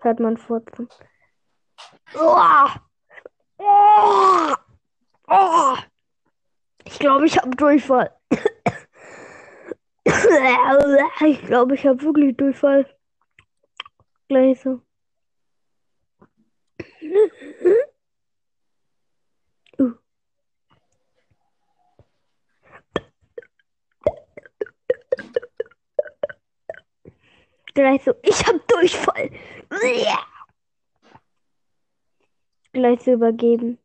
[0.00, 0.88] hört man furzen.
[2.14, 2.68] Oh.
[3.58, 4.54] Oh.
[5.28, 5.76] Oh.
[6.84, 8.14] Ich glaube, ich habe Durchfall.
[11.20, 12.86] Ich glaube, ich habe wirklich Durchfall.
[14.28, 14.80] Gleich so.
[19.78, 19.92] Uh.
[27.74, 29.30] Gleich so, ich hab Durchfall.
[32.72, 33.78] Gleich so übergeben.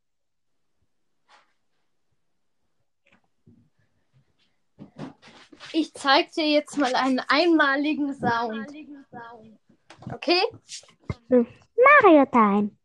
[5.73, 8.67] Ich zeig dir jetzt mal einen einmaligen Sound.
[10.11, 10.41] Okay?
[11.29, 12.78] Mario Time.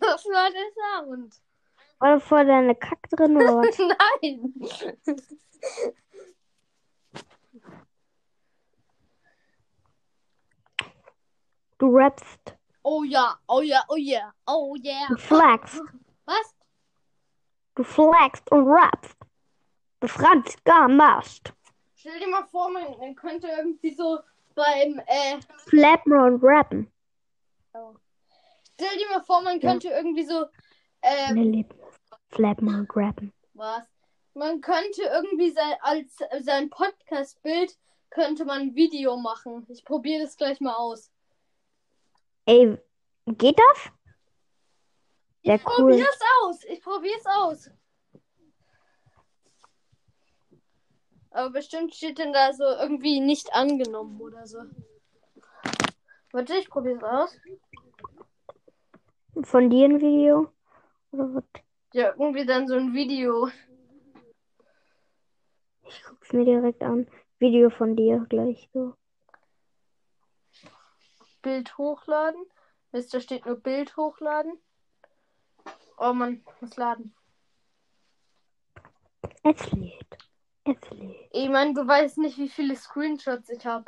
[0.00, 1.34] Was war der Sound?
[1.98, 3.78] War vor deine Kack drin oder was?
[4.22, 4.54] Nein.
[11.78, 12.56] Du rappst.
[12.82, 15.06] Oh ja, oh ja, oh ja, oh yeah.
[15.08, 15.80] Du flagst.
[16.24, 16.54] Was?
[17.74, 19.16] Du flagst und rappst.
[20.00, 21.52] Du Franz gar machst.
[21.94, 24.20] Stell dir mal vor, man, man könnte irgendwie so
[24.56, 25.38] beim, äh,
[25.68, 26.90] Flappen und rappen.
[28.74, 30.46] stell dir mal vor, man könnte irgendwie so,
[31.02, 31.64] äh.
[32.30, 33.32] Flappen und rappen.
[33.54, 33.84] was?
[34.34, 37.78] Man könnte irgendwie sein, als sein Podcast-Bild
[38.10, 39.66] könnte man ein Video machen.
[39.68, 41.10] Ich probiere das gleich mal aus.
[42.44, 42.76] Ey,
[43.26, 43.92] geht das?
[45.44, 45.74] Sehr ich cool.
[45.76, 46.64] probiere es aus.
[46.64, 47.70] Ich probiere es aus.
[51.36, 54.58] Aber bestimmt steht denn da so irgendwie nicht angenommen oder so.
[56.32, 57.38] Warte, ich probiere es aus.
[59.42, 60.50] Von dir ein Video?
[61.12, 61.44] Oder was?
[61.92, 63.50] Ja, irgendwie dann so ein Video.
[65.84, 67.06] Ich guck's mir direkt an.
[67.38, 68.94] Video von dir gleich so.
[71.42, 72.46] Bild hochladen.
[72.92, 74.58] Mist, da steht nur Bild hochladen.
[75.98, 77.14] Oh man, muss laden.
[79.42, 80.25] Es lädt.
[81.32, 83.84] Ich meine, du weißt nicht, wie viele Screenshots ich habe.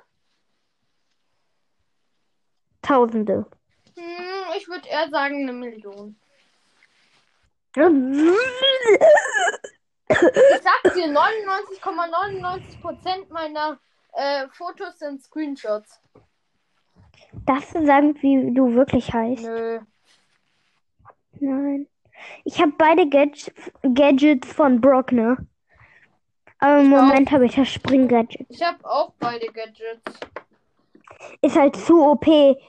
[2.83, 3.47] Tausende.
[3.97, 6.17] Hm, ich würde eher sagen eine Million.
[7.75, 7.83] Ich
[10.63, 13.79] sag dir, 99,99% meiner
[14.13, 16.01] äh, Fotos sind Screenshots.
[17.45, 19.45] Darfst du sagen, wie du wirklich heißt?
[19.45, 19.81] Nö.
[21.41, 21.87] Nein.
[22.45, 25.37] Ich habe beide Gadg Gadgets von Brock, ne?
[26.59, 26.89] Aber im.
[26.89, 28.47] Moment habe ich das Spring-Gadget.
[28.49, 30.03] Ich habe auch beide Gadgets.
[31.41, 32.27] Ist halt zu OP.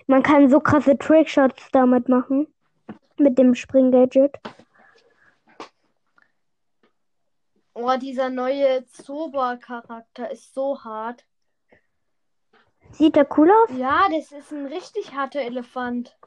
[0.08, 2.47] Man kann so krasse Trickshots damit machen.
[3.17, 4.38] Mit dem Spring-Gadget.
[7.73, 11.25] Oh, dieser neue Zoba-Charakter ist so hart.
[12.91, 13.69] Sieht der cool aus?
[13.78, 16.17] Ja, das ist ein richtig harter Elefant.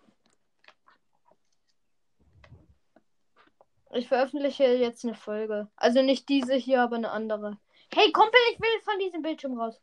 [3.94, 5.68] Ich veröffentliche jetzt eine Folge.
[5.76, 7.59] Also nicht diese hier, aber eine andere.
[7.94, 9.81] Hey, Kumpel, ich will von diesem Bildschirm raus.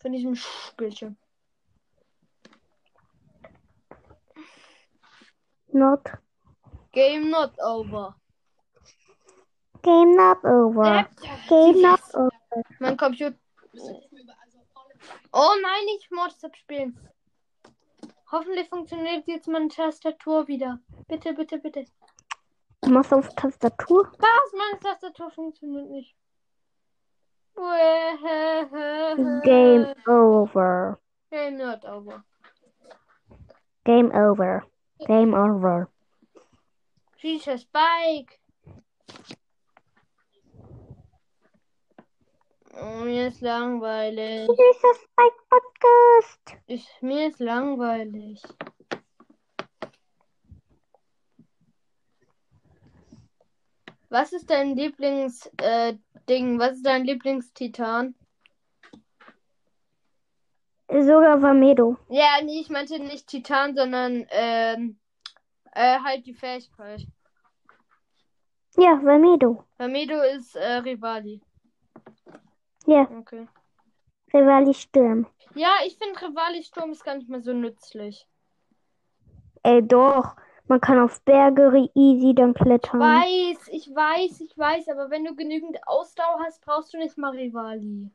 [0.00, 1.16] Von diesem Sch- Bildschirm.
[5.72, 6.00] Not.
[6.92, 8.16] Game not over.
[9.82, 11.08] Game not over.
[11.48, 12.30] Game not over.
[12.80, 13.36] Mein Computer.
[15.32, 16.98] Oh nein, ich muss das spielen.
[18.32, 20.80] Hoffentlich funktioniert jetzt meine Tastatur wieder.
[21.06, 21.84] Bitte, bitte, bitte.
[22.86, 24.12] Du machst auf Tastatur?
[24.16, 24.52] Was?
[24.52, 26.16] Meine Tastatur funktioniert nicht.
[29.42, 31.00] Game over.
[31.32, 32.22] Game not over.
[33.84, 34.62] Game over.
[35.04, 35.90] Game over.
[37.18, 38.38] Jesus Bike.
[42.72, 44.48] Oh, mir ist langweilig.
[44.48, 46.62] Dieses Spike Podcast.
[46.68, 48.40] Ich, mir ist langweilig.
[54.18, 55.92] Was ist dein Lieblings äh,
[56.26, 56.58] Ding?
[56.58, 58.14] Was ist dein Lieblingstitan?
[60.88, 61.98] Sogar Vamedo.
[62.08, 64.98] Ja, nee, ich meinte nicht Titan, sondern ähm,
[65.72, 67.06] äh, halt die Fähigkeit.
[68.78, 69.64] Ja, Vamedo.
[69.78, 71.42] Ramedo ist äh, Rivali.
[72.86, 73.46] Ja, Okay.
[74.32, 75.26] Rivali Sturm.
[75.54, 78.26] Ja, ich finde Rivali Sturm ist gar nicht mehr so nützlich.
[79.62, 80.36] Ey, doch.
[80.68, 83.00] Man kann auf Berge easy dann klettern.
[83.00, 87.30] Weiß, ich weiß, ich weiß, aber wenn du genügend Ausdauer hast, brauchst du nicht mal
[87.30, 88.10] Rivali.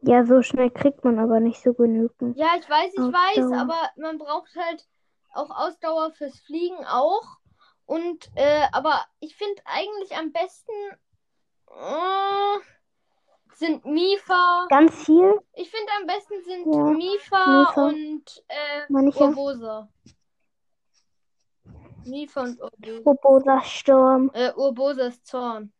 [0.00, 2.36] Ja, so schnell kriegt man aber nicht so genügend.
[2.36, 3.60] Ja, ich weiß, ich weiß, Ausdauer.
[3.60, 4.88] aber man braucht halt
[5.32, 7.38] auch Ausdauer fürs Fliegen auch.
[7.86, 10.72] Und, äh, aber ich finde eigentlich am besten
[11.68, 12.58] äh,
[13.54, 14.66] sind Mifa.
[14.68, 17.86] Ganz viel, Ich finde am besten sind Ja, Mifa, Mifa.
[17.88, 18.92] und äh.
[19.22, 19.88] Urbosa.
[22.04, 23.02] Mifa und Urbosa.
[23.06, 24.30] Robosa Sturm.
[24.34, 25.72] Äh, Urbosas Zorn.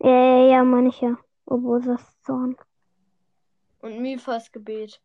[0.00, 1.16] Ja, ja, ja, manche.
[1.48, 2.56] Robosas Zorn.
[3.80, 5.00] Und Mifas Gebet.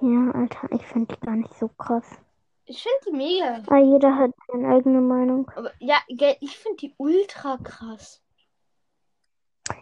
[0.00, 2.06] Ja, Alter, ich finde die gar nicht so krass.
[2.64, 3.56] Ich finde die mega.
[3.66, 5.50] Aber jeder hat seine eigene Meinung.
[5.56, 8.22] Aber ja, ich finde die ultra krass.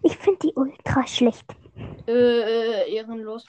[0.03, 1.45] Ich finde die ultra schlecht.
[2.07, 3.47] Äh, äh, ehrenlos.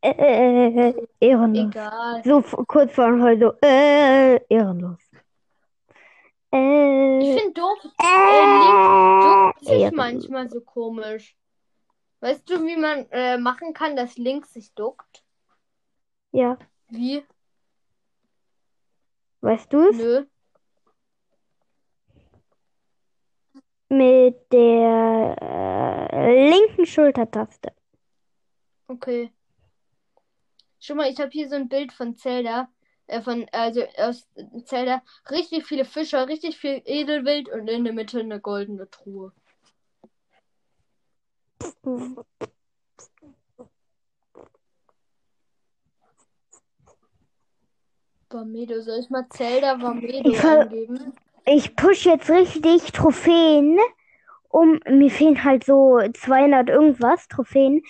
[0.00, 1.70] Äh, äh, äh, ehrenlos.
[1.70, 2.22] Egal.
[2.24, 5.00] So kurz vor so, äh, ehrenlos.
[6.52, 7.78] Äh, Ich finde doof.
[8.00, 11.36] Äh, Link duckt sich manchmal so komisch.
[12.20, 15.22] Weißt du, wie man äh, machen kann, dass Link sich duckt?
[16.32, 16.58] Ja,
[16.88, 17.24] Wie?
[19.40, 19.96] weißt du es?
[19.96, 20.26] Nö.
[23.90, 27.72] Mit der äh, linken Schultertaste.
[28.86, 29.32] Okay.
[30.78, 32.68] Schau mal, ich habe hier so ein Bild von Zelda.
[33.06, 34.28] Äh, von, also aus
[34.64, 35.02] Zelda.
[35.30, 39.32] Richtig viele Fischer, richtig viel Edelwild und in der Mitte eine goldene Truhe.
[48.30, 51.14] Vamedo, soll ich mal Zelda Vamedo Ich ver- eingeben?
[51.50, 53.78] Ich push jetzt richtig Trophäen
[54.48, 57.82] um, mir fehlen halt so 200 irgendwas Trophäen,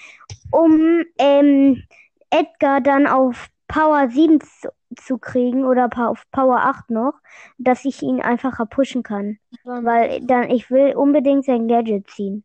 [0.50, 1.82] um ähm,
[2.30, 7.14] Edgar dann auf Power 7 zu, zu kriegen oder auf Power 8 noch,
[7.58, 9.38] dass ich ihn einfacher pushen kann.
[9.64, 12.44] Weil dann, ich will unbedingt sein Gadget ziehen.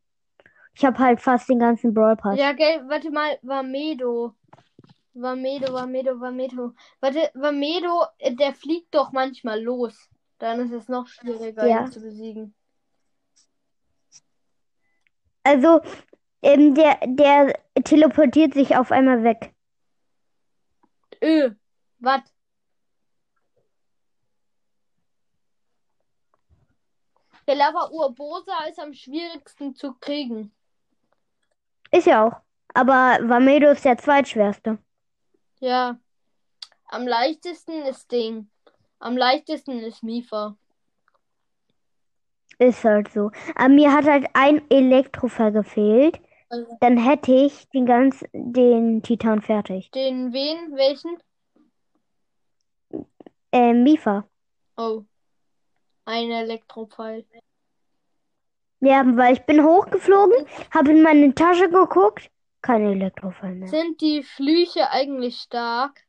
[0.75, 2.37] Ich habe halt fast den ganzen Brawl Pass.
[2.37, 4.33] Ja, gell, warte mal, Vamedo.
[5.13, 6.73] Vamedo, Vamedo, Vamedo.
[6.99, 10.09] Warte, Vamedo, äh, der fliegt doch manchmal los.
[10.43, 11.85] Dann ist es noch schwieriger, Ja.
[11.85, 12.53] ihn zu besiegen.
[15.43, 15.79] Also,
[16.41, 19.55] ähm, der, der teleportiert sich auf einmal weg.
[21.23, 21.51] Öh,
[21.99, 22.23] was?
[27.47, 30.53] Der Lava Urbosa ist am schwierigsten zu kriegen.
[31.89, 32.41] Ist ja auch.
[32.73, 34.77] Aber Vamedo ist der zweitschwerste.
[35.61, 35.97] Ja.
[36.87, 38.49] Am leichtesten ist Ding.
[39.03, 40.55] Am leichtesten ist Mifa.
[42.57, 43.31] Ist halt so.
[43.53, 46.21] Aber mir hat halt ein Elektrofall gefehlt.
[46.49, 49.91] Also, Dann hätte ich den ganz, den Titan fertig.
[49.91, 50.73] Den wen?
[50.77, 51.17] Welchen?
[53.51, 54.25] Äh, Mifa.
[54.77, 55.03] Oh.
[56.05, 57.25] Ein Elektropfeil.
[58.79, 62.31] Ja, weil ich bin hochgeflogen, habe in meine Tasche geguckt,
[62.61, 63.67] kein Elektrofall mehr.
[63.67, 66.05] Sind die Flüche eigentlich stark?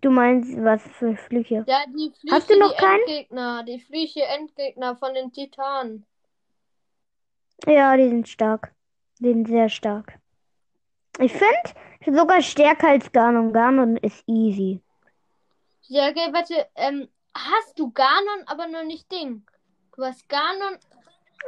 [0.00, 1.64] Du meinst, was für Flüche?
[1.66, 3.00] Ja, die Flüche, Hast du noch die keinen?
[3.00, 3.62] Endgegner.
[3.64, 6.06] Die Flüche Endgegner von den Titanen.
[7.66, 8.72] Ja, die sind stark.
[9.18, 10.18] Die sind sehr stark.
[11.20, 13.52] Ich finde sogar stärker als Ganon.
[13.52, 14.80] Ganon ist easy.
[15.88, 16.66] Ja, okay, warte.
[16.76, 19.42] Ähm, hast du Ganon, aber noch nicht Ding.
[19.96, 20.78] Du hast Ganon.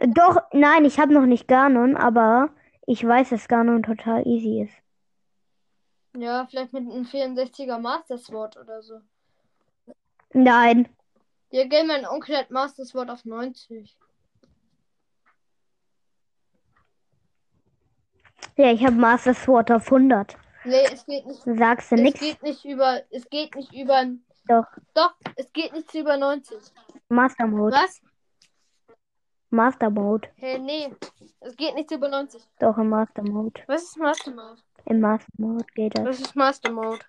[0.09, 2.51] Doch, nein, ich habe noch nicht Ganon, aber
[2.87, 4.75] ich weiß, dass Ganon total easy ist.
[6.17, 9.01] Ja, vielleicht mit einem 64er Master Sword oder so.
[10.33, 10.89] Nein.
[11.51, 13.97] Ja, gell, mein Onkel hat Master Sword auf 90.
[18.57, 20.37] Ja, ich habe Master Sword auf 100.
[20.65, 21.43] Nee, es geht nicht.
[21.45, 22.21] Sagst du Es nix?
[22.21, 23.03] geht nicht über.
[23.11, 24.05] Es geht nicht über.
[24.47, 24.67] Doch.
[24.95, 26.59] Doch, es geht nicht über 90.
[27.09, 27.75] Master Mode.
[27.77, 28.01] Was?
[29.51, 30.29] Master Mode.
[30.37, 30.95] Hä, nee.
[31.41, 32.43] Es geht nicht über 90.
[32.59, 33.63] Doch, im Master Mode.
[33.67, 34.61] Was ist Master Mode?
[34.87, 36.05] Im Master Mode geht das.
[36.05, 37.01] Was ist Master Mode?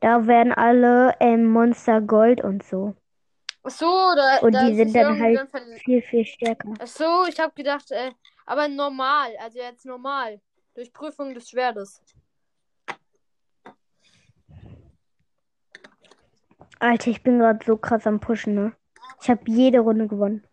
[0.00, 2.94] Da werden alle ähm, Monster Gold und so.
[3.62, 6.74] Ach so, da, Und da die sind dann halt dann viel, viel stärker.
[6.78, 8.10] Ach so, ich habe gedacht, äh,
[8.44, 10.40] aber normal, also jetzt normal.
[10.74, 12.02] Durch Prüfung des Schwertes.
[16.80, 18.76] Alter, ich bin gerade so krass am Pushen, ne?
[19.22, 20.44] Ich habe jede Runde gewonnen.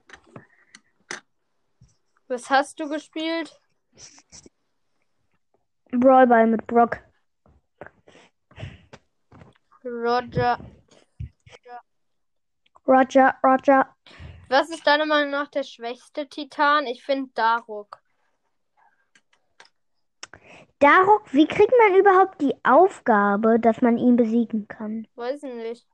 [2.27, 3.59] Was hast du gespielt?
[5.91, 6.99] Brawlball mit Brock.
[9.83, 10.59] Roger.
[12.87, 13.95] Roger, Roger.
[14.49, 16.85] Was ist deiner Meinung nach der schwächste Titan?
[16.85, 18.01] Ich finde Daruk.
[20.79, 25.07] Darok, wie kriegt man überhaupt die Aufgabe, dass man ihn besiegen kann?
[25.15, 25.87] Weiß ich nicht.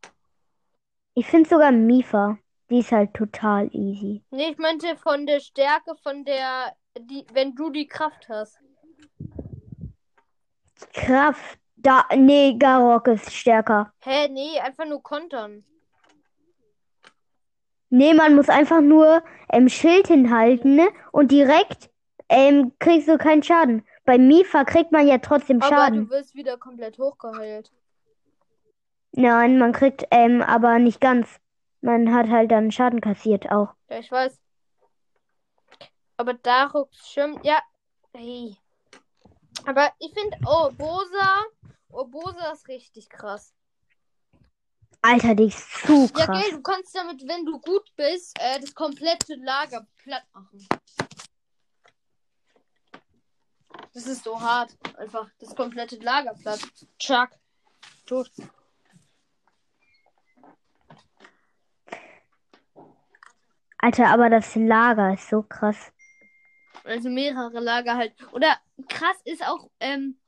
[1.13, 2.37] Ich finde sogar Mifa.
[2.69, 4.23] Die ist halt total easy.
[4.29, 8.59] Nee, ich meinte von der Stärke, von der, die, wenn du die Kraft hast.
[10.93, 11.59] Kraft.
[11.75, 13.93] Da, nee, Garok ist stärker.
[13.99, 15.63] Hä, nee, einfach nur kontern.
[17.89, 20.89] Nee, man muss einfach nur ähm, Schild hinhalten ne?
[21.11, 21.89] und direkt
[22.29, 23.85] ähm, kriegst du keinen Schaden.
[24.05, 26.05] Bei Mifa kriegt man ja trotzdem Aber Schaden.
[26.05, 27.71] du wirst wieder komplett hochgeheilt.
[29.11, 31.39] Nein, man kriegt ähm, aber nicht ganz.
[31.81, 33.69] Man hat halt dann Schaden kassiert auch.
[33.89, 34.37] Ja, ich weiß.
[36.17, 37.59] Aber Daruks Schirm, ja.
[38.13, 38.57] Hey.
[39.65, 41.45] Aber ich finde, oh, Bosa.
[41.89, 43.53] Oh, Bosa ist richtig krass.
[45.01, 46.41] Alter, die ist zu Ja, krass.
[46.41, 50.67] gell, du kannst damit, wenn du gut bist, äh, das komplette Lager platt machen.
[53.93, 54.75] Das ist so hart.
[54.97, 56.59] Einfach das komplette Lager platt.
[56.99, 57.29] Chuck.
[58.05, 58.31] Tot.
[63.79, 65.91] Alter, aber das Lager ist so krass.
[66.83, 68.13] Also mehrere Lager halt.
[68.33, 68.57] Oder
[68.89, 70.19] krass ist auch ähm,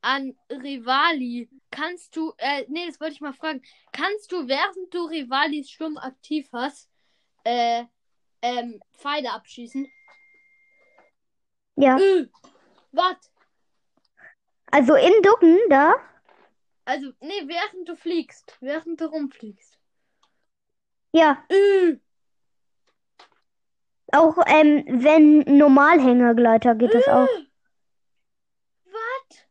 [0.00, 1.48] an Rivali.
[1.70, 3.62] Kannst du, äh, nee, das wollte ich mal fragen.
[3.92, 6.88] Kannst du, während du Rivalis Sturm aktiv hast,
[7.44, 7.84] äh,
[8.42, 9.86] ähm, Pfeile abschießen?
[11.76, 12.26] Ja, Äh,
[12.92, 13.16] was?
[14.70, 15.94] also im Ducken da.
[16.84, 18.56] Also, nee, während du fliegst.
[18.60, 19.78] Während du rumfliegst.
[21.12, 21.98] Ja, Äh,
[24.12, 27.28] auch ähm, wenn Normalhängergleiter geht das auch.
[28.86, 29.46] was?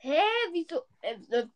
[0.00, 0.20] Hä,
[0.52, 0.82] wieso?
[1.02, 1.46] Äh,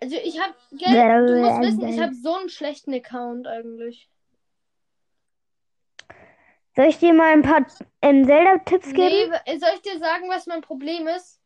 [0.00, 4.08] Also ich habe, gell, du musst wissen, ich habe so einen schlechten Account eigentlich.
[6.76, 7.66] Soll ich dir mal ein paar
[8.02, 9.32] ähm, Zelda-Tipps geben?
[9.46, 11.40] Nee, soll ich dir sagen, was mein Problem ist?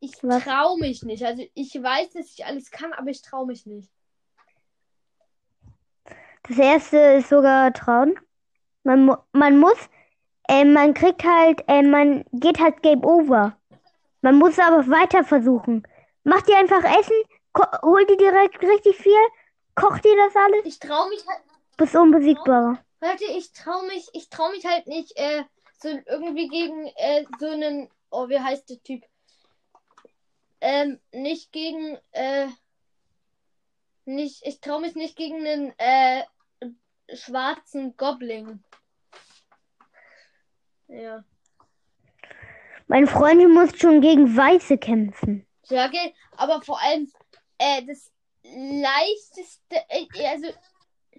[0.00, 0.44] Ich Was?
[0.44, 1.24] traue mich nicht.
[1.24, 3.88] Also ich weiß, dass ich alles kann, aber ich traue mich nicht.
[6.42, 8.18] Das erste ist sogar Trauen.
[8.84, 9.78] Man, man muss,
[10.48, 13.56] äh, man kriegt halt, äh, man geht halt Game Over.
[14.22, 15.86] Man muss aber weiter versuchen.
[16.24, 17.16] Mach dir einfach Essen,
[17.82, 19.20] hol dir direkt richtig viel,
[19.74, 21.40] koch dir das alles, Ich traue mich halt.
[21.76, 22.84] bist unbesiegbar.
[23.00, 25.42] Warte, ich traue mich, ich traue mich halt nicht, äh,
[25.78, 29.02] so irgendwie gegen äh, so einen, oh, wie heißt der Typ?
[30.60, 32.46] Ähm, nicht gegen, äh,
[34.04, 36.22] nicht, ich traue mich nicht gegen einen, äh,
[37.12, 38.62] schwarzen Goblin.
[40.86, 41.24] Ja.
[42.92, 45.46] Mein Freund muss schon gegen Weiße kämpfen.
[45.70, 47.10] Ja, okay, aber vor allem,
[47.56, 48.12] äh, das
[48.44, 50.48] leichteste, äh, also,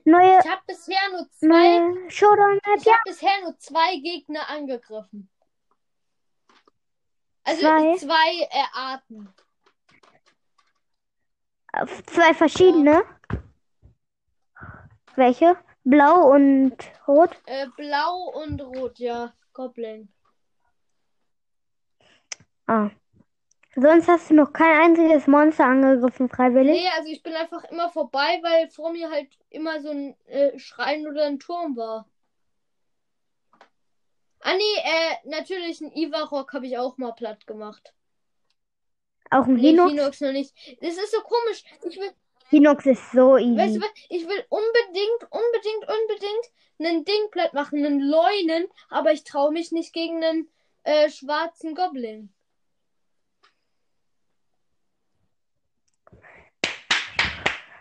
[0.06, 2.94] Neue, ich habe bisher nur zwei, neue Showdown-Map, ich ja.
[2.94, 5.32] habe bisher nur zwei Gegner angegriffen.
[7.44, 7.98] Also Zwei?
[7.98, 9.34] zwei äh, Arten.
[12.06, 13.02] Zwei verschiedene.
[15.16, 15.58] Welche?
[15.84, 17.36] Blau und rot.
[17.48, 19.34] Äh, blau und rot, ja.
[19.54, 20.13] Goblin.
[22.68, 22.90] Ah.
[23.76, 26.74] Sonst hast du noch kein einziges Monster angegriffen, freiwillig?
[26.80, 30.58] Nee, also ich bin einfach immer vorbei, weil vor mir halt immer so ein äh,
[30.60, 32.08] Schrein oder ein Turm war.
[34.42, 37.94] Ah nee, äh, natürlich ein Ivarok habe ich auch mal platt gemacht.
[39.32, 39.92] Auch ein Nee, Hinox?
[39.92, 40.54] Hinox noch nicht.
[40.82, 41.64] Das ist so komisch.
[41.90, 42.12] Ich will,
[42.50, 43.58] Hinox ist so easy.
[43.58, 43.90] weißt du was?
[44.10, 49.72] Ich will unbedingt, unbedingt, unbedingt einen Ding platt machen, einen Leunen, aber ich traue mich
[49.72, 50.50] nicht gegen einen
[50.84, 52.32] äh, schwarzen Goblin.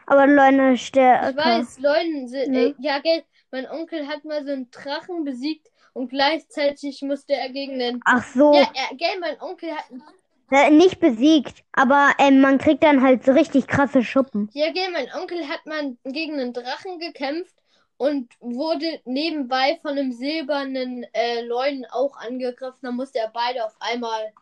[0.07, 1.37] Aber Leute, Ich stärker.
[1.37, 2.59] weiß, Leunen sind, Ne?
[2.69, 7.51] äh, ja, gell, mein Onkel hat mal so einen Drachen besiegt und gleichzeitig musste er
[7.51, 8.01] gegen den.
[8.05, 10.73] Ach so, Ja, er, gell, mein Onkel hat.
[10.73, 14.49] nicht besiegt, aber ähm, man kriegt dann halt so richtig krasse Schuppen.
[14.53, 17.55] Ja, gell, mein Onkel hat mal gegen einen Drachen gekämpft
[17.97, 22.79] und wurde nebenbei von einem silbernen äh, Leunen auch angegriffen.
[22.83, 24.33] Da musste er beide auf einmal.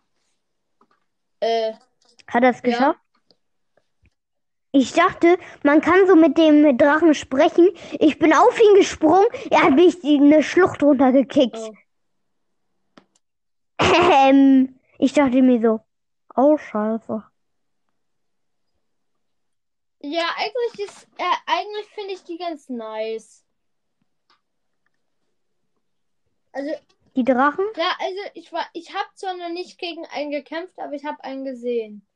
[1.41, 1.73] Äh,
[2.29, 3.01] Hat er es geschafft?
[4.73, 7.69] Ich dachte, man kann so mit dem Drachen sprechen.
[7.99, 11.57] Ich bin auf ihn gesprungen, er hat mich die- eine Schlucht runtergekickt.
[11.57, 11.75] oh.
[14.13, 15.81] Ähm, ich dachte mir so,
[16.37, 17.25] oh Scheiße.
[20.03, 23.45] Ja, eigentlich ist, äh, eigentlich finde ich die ganz nice.
[26.53, 26.71] Also,
[27.17, 27.65] Die Drachen?
[27.77, 31.23] Ja, also ich war, ich habe zwar noch nicht gegen einen gekämpft, aber ich habe
[31.25, 32.07] einen gesehen.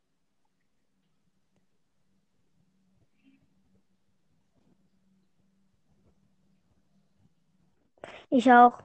[8.31, 8.83] Ich auch.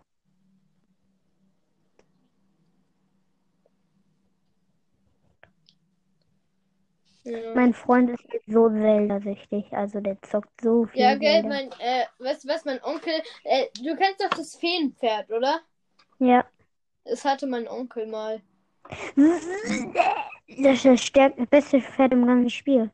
[7.24, 11.50] Ja, Mein Freund ist so Zelda-süchtig, also der zockt so viel ja gell, Zelda.
[11.50, 15.62] mein, äh, du was, mein Onkel, äh, du kennst doch das Feenpferd, oder?
[16.20, 16.46] Ja.
[17.04, 18.42] Das hatte mein Onkel mal.
[19.16, 22.92] Das ist das stärkste, beste Pferd im ganzen Spiel.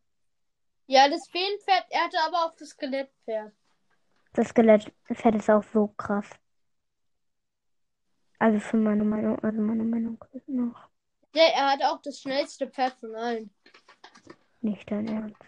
[0.87, 3.53] Ja, das Feenpferd, er hatte aber auch das Skelettpferd.
[4.35, 6.29] Das Skelettpferd ist auch so krass.
[8.37, 10.17] Also für meine Meinung, also meine Meinung
[10.47, 10.89] noch
[11.33, 13.49] Ja, er hatte auch das schnellste Pferd von allen.
[14.59, 15.41] nicht dein Ernst.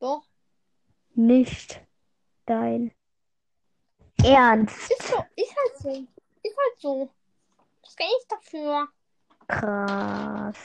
[0.00, 0.22] Doch.
[1.14, 1.80] Nicht
[2.44, 2.92] dein
[4.22, 4.90] Ernst.
[4.90, 5.90] Ist so, ist halt so.
[6.42, 7.10] Ist halt so.
[7.82, 8.88] Das kann ich dafür.
[9.48, 10.58] Krass.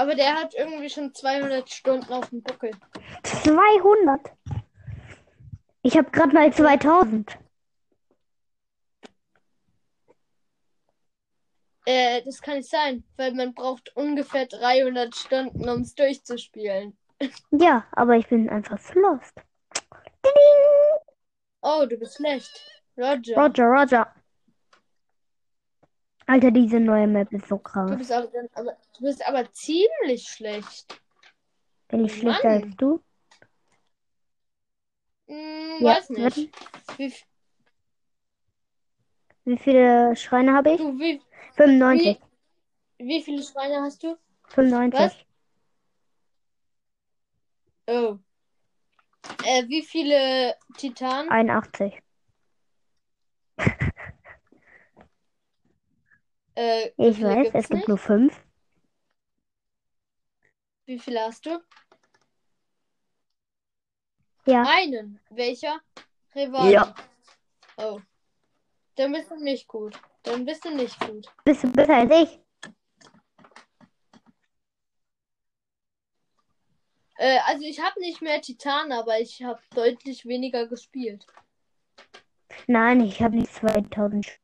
[0.00, 2.70] Aber der hat irgendwie schon 200 Stunden auf dem Buckel.
[3.22, 4.32] 200.
[5.82, 7.36] Ich habe gerade mal 2000.
[11.84, 16.96] Äh, das kann nicht sein, weil man braucht ungefähr 300 Stunden, um es durchzuspielen.
[17.50, 19.36] Ja, aber ich bin einfach lost.
[20.24, 21.02] Ding.
[21.60, 22.50] Oh, du bist schlecht.
[22.96, 23.36] Roger.
[23.36, 24.14] Roger, Roger.
[26.30, 27.98] Alter, diese neue Map ist so Du krass.
[27.98, 30.86] bist aber, aber, du bist aber ziemlich schlecht.
[31.88, 32.62] Bin ich schlechter Mann.
[32.62, 33.00] als du?
[35.26, 36.36] Hm, Ja, weiß nicht.
[36.98, 37.12] Wie,
[39.44, 40.78] Wie viele Schreine habe ich?
[40.78, 41.20] du, wie,
[41.56, 42.20] 95.
[42.98, 44.16] wie viele Schweine hast du?
[44.50, 45.26] 95.
[47.88, 48.18] Oh.
[49.44, 51.28] Äh, wie viele Titanen?
[51.28, 52.00] 81.
[56.54, 57.88] Äh, Ich weiß, es gibt nicht?
[57.88, 58.40] nur 5.
[60.86, 61.60] Wie viele hast du?
[64.46, 64.64] Ja.
[64.66, 65.20] Einen.
[65.30, 65.80] Welcher?
[66.34, 66.72] Rivali.
[66.72, 66.94] Ja.
[67.76, 68.00] Oh.
[68.96, 69.98] Dann bist du nicht gut.
[70.22, 71.26] Dann bist du nicht gut.
[71.44, 72.40] Bist du besser als ich?
[77.16, 81.26] Äh, also ich habe nicht mehr Titan, aber ich habe deutlich weniger gespielt.
[82.66, 84.40] Nein, ich habe nicht 2000.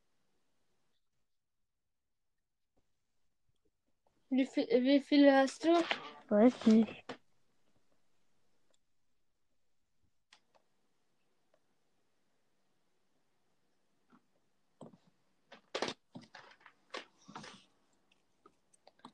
[4.36, 5.68] Wie viel, wie viele hast du?
[6.28, 7.04] Weiß nicht.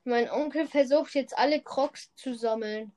[0.03, 2.91] Mein Onkel versucht jetzt alle Crocs zu sammeln.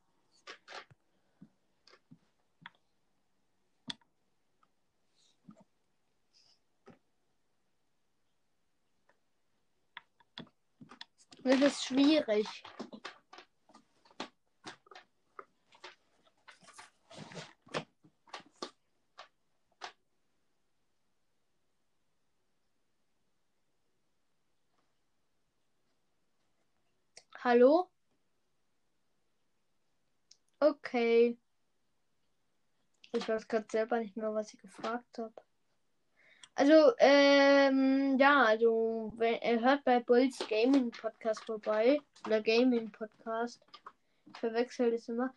[11.47, 12.45] Das ist schwierig.
[27.41, 27.89] Hallo?
[30.59, 31.37] Okay.
[33.13, 35.46] Ich weiß gerade selber nicht mehr, was ich gefragt habe.
[36.59, 42.01] Also, ähm, ja, also, wenn, er hört bei Bulls Gaming Podcast vorbei.
[42.25, 43.61] Oder Gaming Podcast.
[44.25, 45.31] Ich verwechsel das immer.